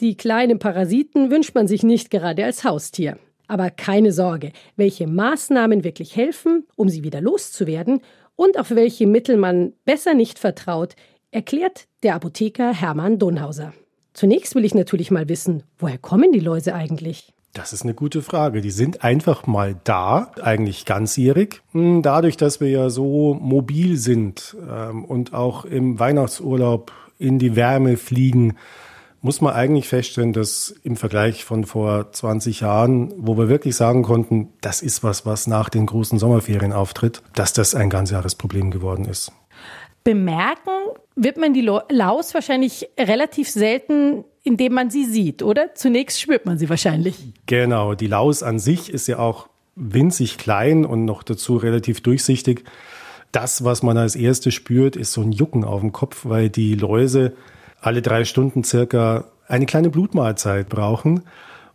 Die 0.00 0.18
kleinen 0.18 0.58
Parasiten 0.58 1.30
wünscht 1.30 1.54
man 1.54 1.66
sich 1.66 1.82
nicht 1.82 2.10
gerade 2.10 2.44
als 2.44 2.62
Haustier. 2.62 3.16
Aber 3.46 3.70
keine 3.70 4.12
Sorge, 4.12 4.52
welche 4.76 5.06
Maßnahmen 5.06 5.82
wirklich 5.82 6.14
helfen, 6.14 6.66
um 6.76 6.90
sie 6.90 7.02
wieder 7.02 7.22
loszuwerden 7.22 8.02
und 8.36 8.58
auf 8.58 8.70
welche 8.70 9.06
Mittel 9.06 9.38
man 9.38 9.72
besser 9.86 10.12
nicht 10.12 10.38
vertraut, 10.38 10.94
erklärt 11.30 11.86
der 12.02 12.16
Apotheker 12.16 12.74
Hermann 12.74 13.18
Donhauser. 13.18 13.72
Zunächst 14.12 14.54
will 14.54 14.66
ich 14.66 14.74
natürlich 14.74 15.10
mal 15.10 15.30
wissen, 15.30 15.62
woher 15.78 15.96
kommen 15.96 16.32
die 16.32 16.40
Läuse 16.40 16.74
eigentlich? 16.74 17.33
Das 17.54 17.72
ist 17.72 17.84
eine 17.84 17.94
gute 17.94 18.20
Frage. 18.20 18.60
Die 18.60 18.72
sind 18.72 19.04
einfach 19.04 19.46
mal 19.46 19.76
da, 19.84 20.32
eigentlich 20.42 20.84
ganzjährig. 20.84 21.62
Hm, 21.70 22.02
dadurch, 22.02 22.36
dass 22.36 22.60
wir 22.60 22.68
ja 22.68 22.90
so 22.90 23.34
mobil 23.34 23.96
sind 23.96 24.56
ähm, 24.68 25.04
und 25.04 25.32
auch 25.32 25.64
im 25.64 26.00
Weihnachtsurlaub 26.00 26.90
in 27.16 27.38
die 27.38 27.54
Wärme 27.54 27.96
fliegen, 27.96 28.56
muss 29.20 29.40
man 29.40 29.54
eigentlich 29.54 29.88
feststellen, 29.88 30.32
dass 30.32 30.74
im 30.82 30.96
Vergleich 30.96 31.44
von 31.44 31.64
vor 31.64 32.10
20 32.10 32.60
Jahren, 32.60 33.14
wo 33.16 33.38
wir 33.38 33.48
wirklich 33.48 33.76
sagen 33.76 34.02
konnten, 34.02 34.52
das 34.60 34.82
ist 34.82 35.04
was, 35.04 35.24
was 35.24 35.46
nach 35.46 35.68
den 35.68 35.86
großen 35.86 36.18
Sommerferien 36.18 36.72
auftritt, 36.72 37.22
dass 37.34 37.52
das 37.52 37.76
ein 37.76 37.88
ganz 37.88 38.10
jahres 38.10 38.34
Problem 38.34 38.72
geworden 38.72 39.04
ist. 39.04 39.32
Bemerken 40.02 40.72
wird 41.14 41.38
man 41.38 41.54
die 41.54 41.62
Laus 41.62 42.34
wahrscheinlich 42.34 42.90
relativ 42.98 43.48
selten 43.48 44.24
indem 44.44 44.74
man 44.74 44.90
sie 44.90 45.06
sieht, 45.06 45.42
oder? 45.42 45.74
Zunächst 45.74 46.20
spürt 46.20 46.46
man 46.46 46.58
sie 46.58 46.68
wahrscheinlich. 46.68 47.16
Genau, 47.46 47.94
die 47.94 48.06
Laus 48.06 48.42
an 48.42 48.58
sich 48.58 48.92
ist 48.92 49.08
ja 49.08 49.18
auch 49.18 49.48
winzig 49.74 50.38
klein 50.38 50.84
und 50.84 51.04
noch 51.04 51.22
dazu 51.24 51.56
relativ 51.56 52.02
durchsichtig. 52.02 52.64
Das, 53.32 53.64
was 53.64 53.82
man 53.82 53.96
als 53.96 54.14
erstes 54.14 54.54
spürt, 54.54 54.94
ist 54.94 55.12
so 55.12 55.22
ein 55.22 55.32
Jucken 55.32 55.64
auf 55.64 55.80
dem 55.80 55.90
Kopf, 55.90 56.20
weil 56.24 56.50
die 56.50 56.76
Läuse 56.76 57.32
alle 57.80 58.00
drei 58.00 58.24
Stunden 58.24 58.62
circa 58.62 59.24
eine 59.48 59.66
kleine 59.66 59.90
Blutmahlzeit 59.90 60.68
brauchen. 60.68 61.22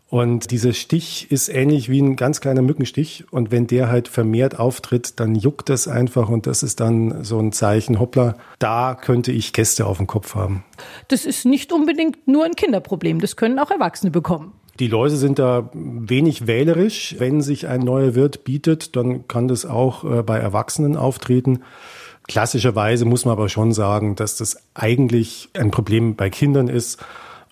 Und 0.09 0.49
dieser 0.49 0.73
Stich 0.73 1.31
ist 1.31 1.49
ähnlich 1.49 1.87
wie 1.87 2.01
ein 2.01 2.15
ganz 2.15 2.41
kleiner 2.41 2.63
Mückenstich. 2.63 3.25
Und 3.29 3.51
wenn 3.51 3.67
der 3.67 3.89
halt 3.89 4.07
vermehrt 4.07 4.57
auftritt, 4.59 5.19
dann 5.19 5.35
juckt 5.35 5.69
das 5.69 5.87
einfach 5.87 6.29
und 6.29 6.47
das 6.47 6.63
ist 6.63 6.79
dann 6.79 7.23
so 7.23 7.37
ein 7.37 7.51
Zeichen, 7.51 7.99
hoppla, 7.99 8.35
da 8.57 8.95
könnte 8.95 9.31
ich 9.31 9.53
Käste 9.53 9.85
auf 9.85 9.97
dem 9.97 10.07
Kopf 10.07 10.33
haben. 10.33 10.63
Das 11.09 11.25
ist 11.25 11.45
nicht 11.45 11.71
unbedingt 11.71 12.27
nur 12.27 12.43
ein 12.43 12.55
Kinderproblem, 12.55 13.21
das 13.21 13.35
können 13.35 13.59
auch 13.59 13.69
Erwachsene 13.69 14.09
bekommen. 14.09 14.53
Die 14.79 14.87
Läuse 14.87 15.17
sind 15.17 15.37
da 15.39 15.69
wenig 15.73 16.47
wählerisch. 16.47 17.15
Wenn 17.19 17.41
sich 17.41 17.67
ein 17.67 17.81
neuer 17.81 18.15
Wirt 18.15 18.45
bietet, 18.45 18.95
dann 18.95 19.27
kann 19.27 19.49
das 19.49 19.65
auch 19.65 20.05
äh, 20.05 20.23
bei 20.23 20.39
Erwachsenen 20.39 20.95
auftreten. 20.95 21.59
Klassischerweise 22.29 23.05
muss 23.05 23.25
man 23.25 23.33
aber 23.33 23.49
schon 23.49 23.73
sagen, 23.73 24.15
dass 24.15 24.37
das 24.37 24.63
eigentlich 24.73 25.49
ein 25.53 25.69
Problem 25.69 26.15
bei 26.15 26.29
Kindern 26.29 26.67
ist 26.67 27.03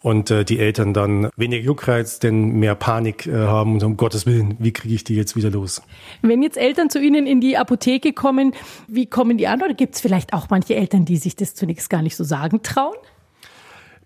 und 0.07 0.31
äh, 0.31 0.45
die 0.45 0.59
Eltern 0.59 0.93
dann 0.93 1.29
weniger 1.35 1.61
Juckreiz, 1.61 2.19
denn 2.19 2.51
mehr 2.59 2.75
Panik 2.75 3.27
äh, 3.27 3.33
haben 3.33 3.73
und 3.73 3.83
um 3.83 3.97
Gottes 3.97 4.25
Willen, 4.25 4.55
wie 4.57 4.71
kriege 4.71 4.95
ich 4.95 5.03
die 5.03 5.15
jetzt 5.15 5.35
wieder 5.35 5.49
los? 5.49 5.81
Wenn 6.21 6.41
jetzt 6.41 6.57
Eltern 6.57 6.89
zu 6.89 7.01
Ihnen 7.01 7.27
in 7.27 7.41
die 7.41 7.57
Apotheke 7.57 8.13
kommen, 8.13 8.53
wie 8.87 9.05
kommen 9.05 9.37
die 9.37 9.47
an? 9.47 9.61
Oder 9.61 9.73
gibt 9.73 9.95
es 9.95 10.01
vielleicht 10.01 10.31
auch 10.31 10.49
manche 10.49 10.75
Eltern, 10.75 11.03
die 11.03 11.17
sich 11.17 11.35
das 11.35 11.55
zunächst 11.55 11.89
gar 11.89 12.01
nicht 12.01 12.15
so 12.15 12.23
sagen 12.23 12.63
trauen? 12.63 12.95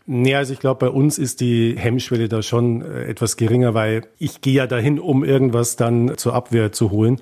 Nee, 0.07 0.33
also 0.33 0.53
ich 0.53 0.59
glaube, 0.59 0.87
bei 0.87 0.89
uns 0.89 1.19
ist 1.19 1.39
die 1.39 1.75
Hemmschwelle 1.77 2.27
da 2.27 2.41
schon 2.41 2.81
äh, 2.81 3.03
etwas 3.03 3.37
geringer, 3.37 3.75
weil 3.75 4.07
ich 4.17 4.41
gehe 4.41 4.53
ja 4.53 4.65
dahin, 4.65 4.99
um 4.99 5.23
irgendwas 5.23 5.75
dann 5.75 6.17
zur 6.17 6.33
Abwehr 6.33 6.71
zu 6.71 6.89
holen. 6.89 7.21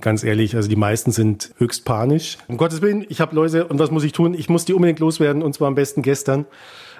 Ganz 0.00 0.24
ehrlich, 0.24 0.56
also 0.56 0.68
die 0.68 0.76
meisten 0.76 1.10
sind 1.10 1.52
höchst 1.58 1.84
panisch. 1.84 2.38
Um 2.48 2.56
Gottes 2.56 2.82
Willen, 2.82 3.04
ich 3.08 3.20
habe 3.20 3.34
Läuse 3.34 3.66
und 3.66 3.78
was 3.78 3.90
muss 3.90 4.04
ich 4.04 4.12
tun? 4.12 4.34
Ich 4.34 4.48
muss 4.48 4.64
die 4.64 4.74
unbedingt 4.74 4.98
loswerden 4.98 5.42
und 5.42 5.54
zwar 5.54 5.68
am 5.68 5.74
besten 5.74 6.02
gestern. 6.02 6.46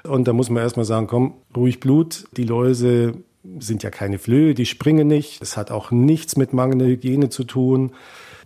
Und 0.02 0.28
da 0.28 0.32
muss 0.32 0.50
man 0.50 0.62
erstmal 0.62 0.86
sagen, 0.86 1.06
komm, 1.06 1.34
ruhig 1.54 1.80
Blut. 1.80 2.26
Die 2.36 2.44
Läuse 2.44 3.14
sind 3.58 3.82
ja 3.82 3.90
keine 3.90 4.18
Flöhe, 4.18 4.54
die 4.54 4.66
springen 4.66 5.08
nicht. 5.08 5.42
Es 5.42 5.56
hat 5.56 5.70
auch 5.70 5.90
nichts 5.90 6.36
mit 6.36 6.52
mangelnder 6.52 6.86
Hygiene 6.86 7.28
zu 7.28 7.44
tun. 7.44 7.92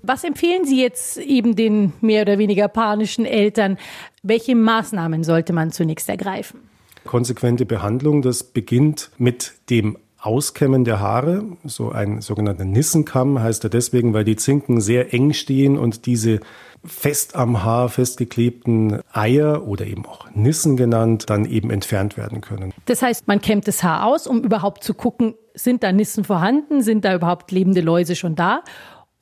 Was 0.03 0.25
empfehlen 0.25 0.65
Sie 0.65 0.81
jetzt 0.81 1.19
eben 1.19 1.57
den 1.57 1.93
mehr 2.01 2.23
oder 2.23 2.39
weniger 2.39 2.69
panischen 2.69 3.27
Eltern? 3.27 3.77
Welche 4.23 4.55
Maßnahmen 4.55 5.25
sollte 5.25 5.53
man 5.53 5.73
zunächst 5.73 6.09
ergreifen? 6.09 6.61
Konsequente 7.05 7.67
Behandlung, 7.67 8.23
das 8.23 8.43
beginnt 8.43 9.11
mit 9.19 9.55
dem 9.69 9.97
Auskämmen 10.21 10.85
der 10.85 11.01
Haare, 11.01 11.45
so 11.65 11.91
ein 11.91 12.21
sogenannter 12.21 12.65
Nissenkamm 12.65 13.41
heißt 13.41 13.65
er 13.65 13.71
deswegen, 13.71 14.13
weil 14.13 14.25
die 14.25 14.37
Zinken 14.37 14.81
sehr 14.81 15.15
eng 15.15 15.33
stehen 15.33 15.79
und 15.79 16.07
diese 16.07 16.41
fest 16.85 17.37
am 17.37 17.63
Haar 17.65 17.89
festgeklebten 17.89 19.01
Eier 19.13 19.67
oder 19.67 19.87
eben 19.87 20.07
auch 20.07 20.31
Nissen 20.35 20.77
genannt, 20.77 21.29
dann 21.29 21.45
eben 21.45 21.71
entfernt 21.71 22.17
werden 22.17 22.41
können. 22.41 22.73
Das 22.87 23.03
heißt, 23.03 23.29
man 23.29 23.41
kämmt 23.41 23.69
das 23.69 23.83
Haar 23.83 24.07
aus, 24.07 24.27
um 24.27 24.43
überhaupt 24.43 24.85
zu 24.85 24.95
gucken, 24.95 25.35
sind 25.55 25.83
da 25.83 25.93
Nissen 25.93 26.25
vorhanden, 26.25 26.83
sind 26.83 27.05
da 27.05 27.15
überhaupt 27.15 27.51
lebende 27.51 27.81
Läuse 27.81 28.17
schon 28.17 28.35
da? 28.35 28.63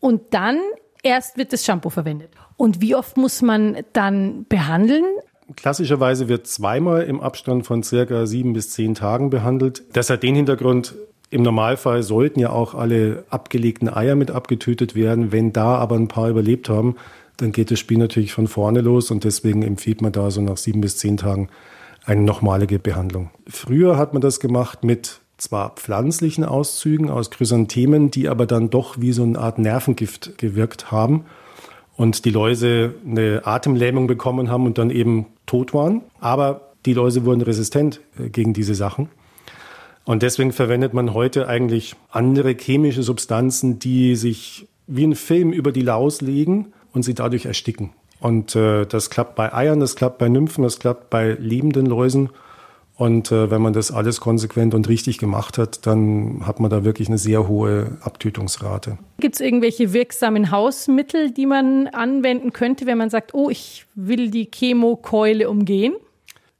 Und 0.00 0.35
dann 0.35 0.59
Erst 1.02 1.38
wird 1.38 1.52
das 1.52 1.64
Shampoo 1.64 1.90
verwendet. 1.90 2.31
Und 2.57 2.81
wie 2.81 2.95
oft 2.95 3.17
muss 3.17 3.40
man 3.40 3.78
dann 3.93 4.47
behandeln? 4.49 5.05
Klassischerweise 5.57 6.28
wird 6.28 6.47
zweimal 6.47 7.02
im 7.02 7.21
Abstand 7.21 7.67
von 7.67 7.83
circa 7.83 8.26
sieben 8.26 8.52
bis 8.52 8.71
zehn 8.71 8.95
Tagen 8.95 9.31
behandelt. 9.31 9.83
Das 9.93 10.11
hat 10.11 10.23
den 10.23 10.35
Hintergrund, 10.35 10.95
im 11.31 11.43
Normalfall 11.43 12.02
sollten 12.02 12.40
ja 12.40 12.50
auch 12.50 12.75
alle 12.75 13.25
abgelegten 13.28 13.88
Eier 13.88 14.14
mit 14.14 14.31
abgetötet 14.31 14.95
werden. 14.95 15.33
Wenn 15.33 15.52
da 15.52 15.76
aber 15.76 15.97
ein 15.97 16.09
paar 16.09 16.28
überlebt 16.28 16.69
haben, 16.69 16.97
dann 17.37 17.52
geht 17.52 17.71
das 17.71 17.78
Spiel 17.78 17.99
natürlich 17.99 18.33
von 18.33 18.49
vorne 18.49 18.81
los 18.81 19.11
und 19.11 19.25
deswegen 19.25 19.62
empfiehlt 19.62 20.02
man 20.02 20.12
da 20.12 20.31
so 20.31 20.40
nach 20.40 20.57
sieben 20.57 20.81
bis 20.81 20.97
zehn 20.97 21.17
Tagen 21.17 21.49
eine 22.05 22.23
nochmalige 22.23 22.78
Behandlung. 22.78 23.31
Früher 23.47 23.99
hat 23.99 24.12
man 24.12 24.23
das 24.23 24.40
gemacht 24.40 24.85
mit 24.85 25.21
zwar 25.37 25.71
pflanzlichen 25.76 26.45
Auszügen 26.45 27.11
aus 27.11 27.31
Chrysanthemen, 27.31 28.11
die 28.11 28.28
aber 28.28 28.47
dann 28.47 28.71
doch 28.71 29.00
wie 29.00 29.12
so 29.12 29.23
eine 29.23 29.38
Art 29.38 29.59
Nervengift 29.59 30.37
gewirkt 30.38 30.90
haben 30.90 31.25
und 31.99 32.25
die 32.25 32.31
Läuse 32.31 32.95
eine 33.05 33.43
Atemlähmung 33.45 34.07
bekommen 34.07 34.49
haben 34.49 34.64
und 34.64 34.78
dann 34.78 34.88
eben 34.88 35.26
tot 35.47 35.75
waren. 35.75 36.00
Aber 36.21 36.71
die 36.87 36.95
Läuse 36.95 37.25
wurden 37.26 37.43
resistent 37.43 38.00
äh, 38.19 38.31
gegen 38.31 38.55
diese 38.55 38.75
Sachen. 38.75 39.09
Und 40.05 40.23
deswegen 40.23 40.52
verwendet 40.52 40.95
man 40.95 41.12
heute 41.12 41.49
eigentlich 41.49 41.97
andere 42.11 42.55
chemische 42.59 43.02
Substanzen, 43.02 43.81
die 43.81 44.14
sich 44.14 44.69
wie 44.87 45.05
ein 45.05 45.17
Film 45.17 45.52
über 45.52 45.73
die 45.73 45.83
Laus 45.83 46.23
legen 46.23 46.73
und 46.95 47.02
sie 47.02 47.14
dadurch 47.14 47.45
ersticken. 47.45 47.90
Und 48.21 48.55
äh, 48.55 48.87
das 48.87 49.11
klappt 49.11 49.35
bei 49.35 49.52
Eiern, 49.52 49.81
das 49.81 49.97
klappt 49.97 50.19
bei 50.19 50.28
Nymphen, 50.28 50.62
das 50.62 50.78
klappt 50.78 51.11
bei 51.11 51.37
lebenden 51.38 51.85
Läusen. 51.85 52.31
Und 52.99 53.31
äh, 53.31 53.49
wenn 53.49 53.62
man 53.62 53.73
das 53.73 53.93
alles 53.93 54.19
konsequent 54.19 54.75
und 54.75 54.88
richtig 54.88 55.19
gemacht 55.19 55.57
hat, 55.57 55.87
dann 55.87 56.43
hat 56.45 56.59
man 56.59 56.69
da 56.69 56.83
wirklich 56.83 57.07
eine 57.07 57.17
sehr 57.17 57.47
hohe 57.47 57.97
Abtötungsrate. 58.00 58.99
Gibt 59.21 59.37
es 59.37 59.40
irgendwelche 59.40 59.93
wirksamen 59.93 60.50
Hausmittel, 60.50 61.31
die 61.31 61.47
man 61.47 61.87
anwenden 61.87 62.52
könnte, 62.52 62.87
wenn 62.87 62.99
man 62.99 63.09
sagt, 63.09 63.35
oh, 63.35 63.50
ich 63.50 63.87
will 63.95 64.33
die 64.33 64.50
Chemokeule 64.52 65.49
umgehen? 65.49 65.95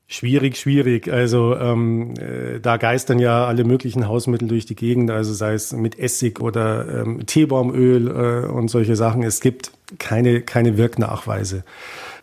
Schwierig, 0.07 0.57
schwierig. 0.57 1.13
Also 1.13 1.57
ähm, 1.57 2.15
äh, 2.17 2.61
da 2.61 2.77
geistern 2.77 3.19
ja 3.19 3.45
alle 3.45 3.65
möglichen 3.65 4.07
Hausmittel 4.07 4.47
durch 4.47 4.65
die 4.65 4.77
Gegend, 4.77 5.11
also 5.11 5.35
sei 5.35 5.55
es 5.55 5.73
mit 5.73 5.99
Essig 5.99 6.41
oder 6.41 7.03
ähm, 7.03 7.27
Teebaumöl 7.27 8.07
äh, 8.07 8.47
und 8.47 8.69
solche 8.69 8.95
Sachen. 8.95 9.25
Es 9.25 9.41
gibt 9.41 9.73
keine, 9.99 10.41
keine 10.43 10.79
Wirknachweise. 10.79 11.65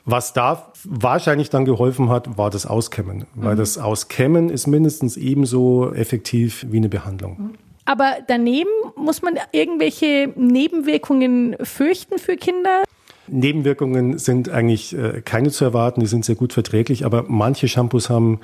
Was 0.05 0.33
da 0.33 0.71
wahrscheinlich 0.83 1.49
dann 1.49 1.65
geholfen 1.65 2.09
hat, 2.09 2.37
war 2.37 2.51
das 2.51 2.67
Auskämmen, 2.67 3.25
weil 3.33 3.55
mhm. 3.55 3.59
das 3.59 3.79
Auskämmen 3.79 4.49
ist 4.49 4.67
mindestens 4.67 5.17
ebenso 5.17 5.91
effektiv 5.93 6.65
wie 6.69 6.77
eine 6.77 6.89
Behandlung. 6.89 7.55
Aber 7.85 8.17
daneben 8.27 8.69
muss 8.95 9.21
man 9.21 9.35
irgendwelche 9.51 10.31
Nebenwirkungen 10.35 11.55
fürchten 11.63 12.19
für 12.19 12.35
Kinder? 12.35 12.83
Nebenwirkungen 13.27 14.19
sind 14.19 14.49
eigentlich 14.49 14.95
äh, 14.95 15.21
keine 15.23 15.49
zu 15.49 15.65
erwarten, 15.65 16.01
die 16.01 16.05
sind 16.05 16.25
sehr 16.25 16.35
gut 16.35 16.53
verträglich, 16.53 17.05
aber 17.05 17.25
manche 17.27 17.67
Shampoos 17.67 18.09
haben 18.09 18.39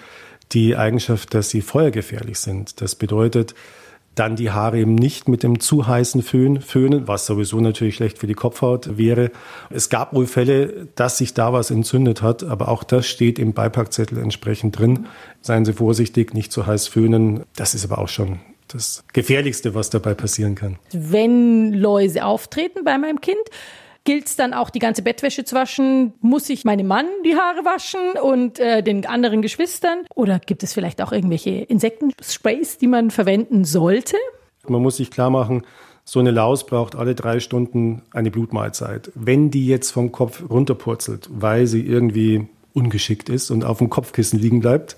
die 0.51 0.75
Eigenschaft, 0.75 1.33
dass 1.33 1.49
sie 1.49 1.61
feuergefährlich 1.61 2.39
sind. 2.39 2.81
Das 2.81 2.95
bedeutet, 2.95 3.53
dann 4.15 4.35
die 4.35 4.51
Haare 4.51 4.79
eben 4.79 4.95
nicht 4.95 5.27
mit 5.27 5.43
dem 5.43 5.59
zu 5.59 5.87
heißen 5.87 6.21
Föhn 6.21 6.61
föhnen, 6.61 7.07
was 7.07 7.25
sowieso 7.25 7.59
natürlich 7.61 7.95
schlecht 7.95 8.19
für 8.19 8.27
die 8.27 8.33
Kopfhaut 8.33 8.97
wäre. 8.97 9.31
Es 9.69 9.89
gab 9.89 10.13
wohl 10.13 10.27
Fälle, 10.27 10.87
dass 10.95 11.17
sich 11.17 11.33
da 11.33 11.53
was 11.53 11.71
entzündet 11.71 12.21
hat, 12.21 12.43
aber 12.43 12.67
auch 12.67 12.83
das 12.83 13.07
steht 13.07 13.39
im 13.39 13.53
Beipackzettel 13.53 14.17
entsprechend 14.17 14.77
drin. 14.77 15.07
Seien 15.41 15.65
Sie 15.65 15.73
vorsichtig, 15.73 16.33
nicht 16.33 16.51
zu 16.51 16.65
heiß 16.65 16.87
föhnen. 16.87 17.43
Das 17.55 17.73
ist 17.73 17.85
aber 17.85 17.99
auch 17.99 18.09
schon 18.09 18.39
das 18.67 19.03
Gefährlichste, 19.13 19.75
was 19.75 19.89
dabei 19.89 20.13
passieren 20.13 20.55
kann. 20.55 20.77
Wenn 20.91 21.73
Läuse 21.73 22.25
auftreten 22.25 22.83
bei 22.83 22.97
meinem 22.97 23.21
Kind, 23.21 23.39
Gilt 24.03 24.27
es 24.27 24.35
dann 24.35 24.53
auch, 24.53 24.71
die 24.71 24.79
ganze 24.79 25.03
Bettwäsche 25.03 25.43
zu 25.43 25.55
waschen? 25.55 26.13
Muss 26.21 26.49
ich 26.49 26.65
meinem 26.65 26.87
Mann 26.87 27.05
die 27.23 27.35
Haare 27.35 27.63
waschen 27.65 28.19
und 28.21 28.59
äh, 28.59 28.81
den 28.81 29.05
anderen 29.05 29.43
Geschwistern? 29.43 29.99
Oder 30.15 30.39
gibt 30.39 30.63
es 30.63 30.73
vielleicht 30.73 31.01
auch 31.01 31.11
irgendwelche 31.11 31.51
Insektensprays, 31.51 32.79
die 32.79 32.87
man 32.87 33.11
verwenden 33.11 33.63
sollte? 33.63 34.17
Man 34.67 34.81
muss 34.81 34.97
sich 34.97 35.11
klar 35.11 35.29
machen, 35.29 35.63
so 36.03 36.19
eine 36.19 36.31
Laus 36.31 36.65
braucht 36.65 36.95
alle 36.95 37.13
drei 37.13 37.39
Stunden 37.39 38.01
eine 38.11 38.31
Blutmahlzeit. 38.31 39.11
Wenn 39.13 39.51
die 39.51 39.67
jetzt 39.67 39.91
vom 39.91 40.11
Kopf 40.11 40.43
runterpurzelt, 40.49 41.29
weil 41.31 41.67
sie 41.67 41.85
irgendwie 41.85 42.47
ungeschickt 42.73 43.29
ist 43.29 43.51
und 43.51 43.63
auf 43.63 43.77
dem 43.79 43.89
Kopfkissen 43.89 44.39
liegen 44.39 44.61
bleibt 44.61 44.97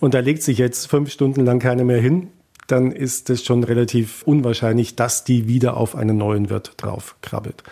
und 0.00 0.14
da 0.14 0.20
legt 0.20 0.42
sich 0.42 0.58
jetzt 0.58 0.86
fünf 0.86 1.10
Stunden 1.10 1.44
lang 1.44 1.58
keiner 1.58 1.84
mehr 1.84 2.00
hin, 2.00 2.28
dann 2.66 2.92
ist 2.92 3.30
es 3.30 3.44
schon 3.44 3.64
relativ 3.64 4.22
unwahrscheinlich, 4.24 4.96
dass 4.96 5.24
die 5.24 5.48
wieder 5.48 5.76
auf 5.76 5.94
einen 5.94 6.16
neuen 6.16 6.50
Wirt 6.50 6.72
drauf 6.76 7.16
krabbelt. 7.22 7.62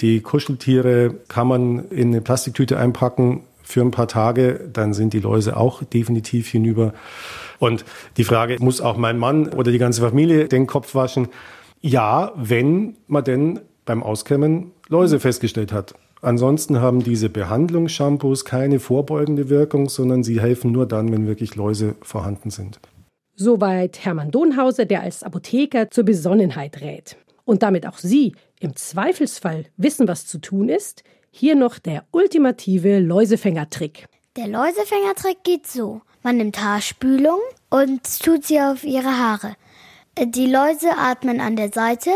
Die 0.00 0.20
Kuscheltiere 0.20 1.14
kann 1.28 1.46
man 1.46 1.88
in 1.90 2.08
eine 2.08 2.20
Plastiktüte 2.20 2.78
einpacken 2.78 3.42
für 3.62 3.82
ein 3.82 3.90
paar 3.90 4.08
Tage, 4.08 4.68
dann 4.72 4.94
sind 4.94 5.12
die 5.12 5.20
Läuse 5.20 5.56
auch 5.56 5.82
definitiv 5.84 6.48
hinüber. 6.48 6.92
Und 7.58 7.84
die 8.16 8.24
Frage, 8.24 8.56
muss 8.58 8.80
auch 8.80 8.96
mein 8.96 9.18
Mann 9.18 9.48
oder 9.48 9.70
die 9.70 9.78
ganze 9.78 10.00
Familie 10.00 10.48
den 10.48 10.66
Kopf 10.66 10.94
waschen? 10.94 11.28
Ja, 11.80 12.32
wenn 12.36 12.96
man 13.06 13.24
denn 13.24 13.60
beim 13.84 14.02
Auskämmen 14.02 14.72
Läuse 14.88 15.20
festgestellt 15.20 15.72
hat. 15.72 15.94
Ansonsten 16.20 16.80
haben 16.80 17.02
diese 17.02 17.28
Behandlungsshampoos 17.28 18.44
keine 18.44 18.78
vorbeugende 18.78 19.48
Wirkung, 19.48 19.88
sondern 19.88 20.22
sie 20.22 20.40
helfen 20.40 20.70
nur 20.70 20.86
dann, 20.86 21.10
wenn 21.10 21.26
wirklich 21.26 21.56
Läuse 21.56 21.96
vorhanden 22.02 22.50
sind. 22.50 22.78
Soweit 23.34 24.04
Hermann 24.04 24.30
Donhauser, 24.30 24.84
der 24.84 25.02
als 25.02 25.22
Apotheker 25.22 25.90
zur 25.90 26.04
Besonnenheit 26.04 26.80
rät. 26.80 27.16
Und 27.44 27.62
damit 27.62 27.86
auch 27.86 27.98
Sie 27.98 28.34
im 28.60 28.76
Zweifelsfall 28.76 29.66
wissen, 29.76 30.06
was 30.06 30.26
zu 30.26 30.38
tun 30.38 30.68
ist, 30.68 31.02
hier 31.30 31.56
noch 31.56 31.78
der 31.78 32.04
ultimative 32.12 32.98
Läusefängertrick. 32.98 34.06
Der 34.36 34.48
Läusefängertrick 34.48 35.42
geht 35.42 35.66
so. 35.66 36.02
Man 36.22 36.36
nimmt 36.36 36.62
Haarspülung 36.62 37.40
und 37.70 38.00
tut 38.22 38.44
sie 38.44 38.60
auf 38.60 38.84
ihre 38.84 39.18
Haare. 39.18 39.56
Die 40.18 40.46
Läuse 40.46 40.96
atmen 40.96 41.40
an 41.40 41.56
der 41.56 41.72
Seite 41.72 42.10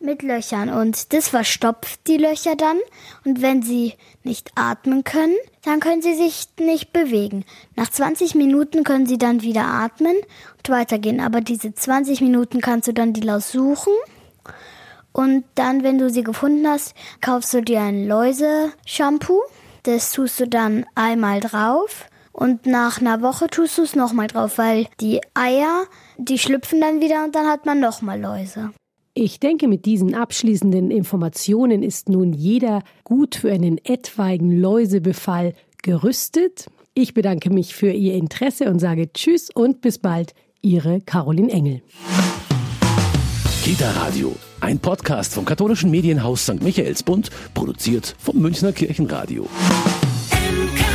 mit 0.00 0.22
Löchern 0.22 0.70
und 0.70 1.12
das 1.12 1.28
verstopft 1.28 2.00
die 2.06 2.16
Löcher 2.16 2.56
dann 2.56 2.78
und 3.24 3.42
wenn 3.42 3.62
sie 3.62 3.94
nicht 4.22 4.52
atmen 4.54 5.04
können, 5.04 5.36
dann 5.64 5.80
können 5.80 6.02
sie 6.02 6.14
sich 6.14 6.48
nicht 6.60 6.92
bewegen. 6.92 7.44
Nach 7.76 7.88
20 7.88 8.34
Minuten 8.34 8.84
können 8.84 9.06
sie 9.06 9.18
dann 9.18 9.42
wieder 9.42 9.64
atmen 9.64 10.16
und 10.58 10.68
weitergehen, 10.68 11.20
aber 11.20 11.40
diese 11.40 11.74
20 11.74 12.20
Minuten 12.20 12.60
kannst 12.60 12.88
du 12.88 12.92
dann 12.92 13.12
die 13.12 13.22
Laus 13.22 13.50
suchen 13.52 13.92
und 15.18 15.44
dann, 15.56 15.82
wenn 15.82 15.98
du 15.98 16.10
sie 16.10 16.22
gefunden 16.22 16.66
hast, 16.68 16.94
kaufst 17.20 17.52
du 17.52 17.60
dir 17.60 17.80
ein 17.80 18.06
Läuse-Shampoo. 18.06 19.40
Das 19.82 20.12
tust 20.12 20.38
du 20.38 20.46
dann 20.46 20.86
einmal 20.94 21.40
drauf. 21.40 22.06
Und 22.32 22.66
nach 22.66 23.00
einer 23.00 23.20
Woche 23.20 23.48
tust 23.48 23.78
du 23.78 23.82
es 23.82 23.96
nochmal 23.96 24.28
drauf, 24.28 24.58
weil 24.58 24.86
die 25.00 25.20
Eier, 25.34 25.86
die 26.18 26.38
schlüpfen 26.38 26.80
dann 26.80 27.00
wieder 27.00 27.24
und 27.24 27.34
dann 27.34 27.48
hat 27.48 27.66
man 27.66 27.80
nochmal 27.80 28.20
Läuse. 28.20 28.70
Ich 29.20 29.40
denke, 29.40 29.66
mit 29.66 29.84
diesen 29.84 30.14
abschließenden 30.14 30.92
Informationen 30.92 31.82
ist 31.82 32.08
nun 32.08 32.32
jeder 32.32 32.84
gut 33.02 33.34
für 33.34 33.50
einen 33.50 33.78
etwaigen 33.84 34.52
Läusebefall 34.60 35.54
gerüstet. 35.82 36.68
Ich 36.94 37.14
bedanke 37.14 37.50
mich 37.50 37.74
für 37.74 37.90
Ihr 37.90 38.14
Interesse 38.14 38.70
und 38.70 38.78
sage 38.78 39.12
Tschüss 39.12 39.50
und 39.52 39.80
bis 39.80 39.98
bald, 39.98 40.34
Ihre 40.62 41.00
Caroline 41.00 41.50
Engel. 41.50 41.82
Kita 43.64 43.90
Radio 43.90 44.36
ein 44.60 44.78
Podcast 44.78 45.34
vom 45.34 45.44
katholischen 45.44 45.90
Medienhaus 45.90 46.44
St. 46.44 46.62
Michaelsbund, 46.62 47.30
produziert 47.54 48.14
vom 48.20 48.38
Münchner 48.38 48.70
Kirchenradio. 48.70 49.48
MK 50.30 50.87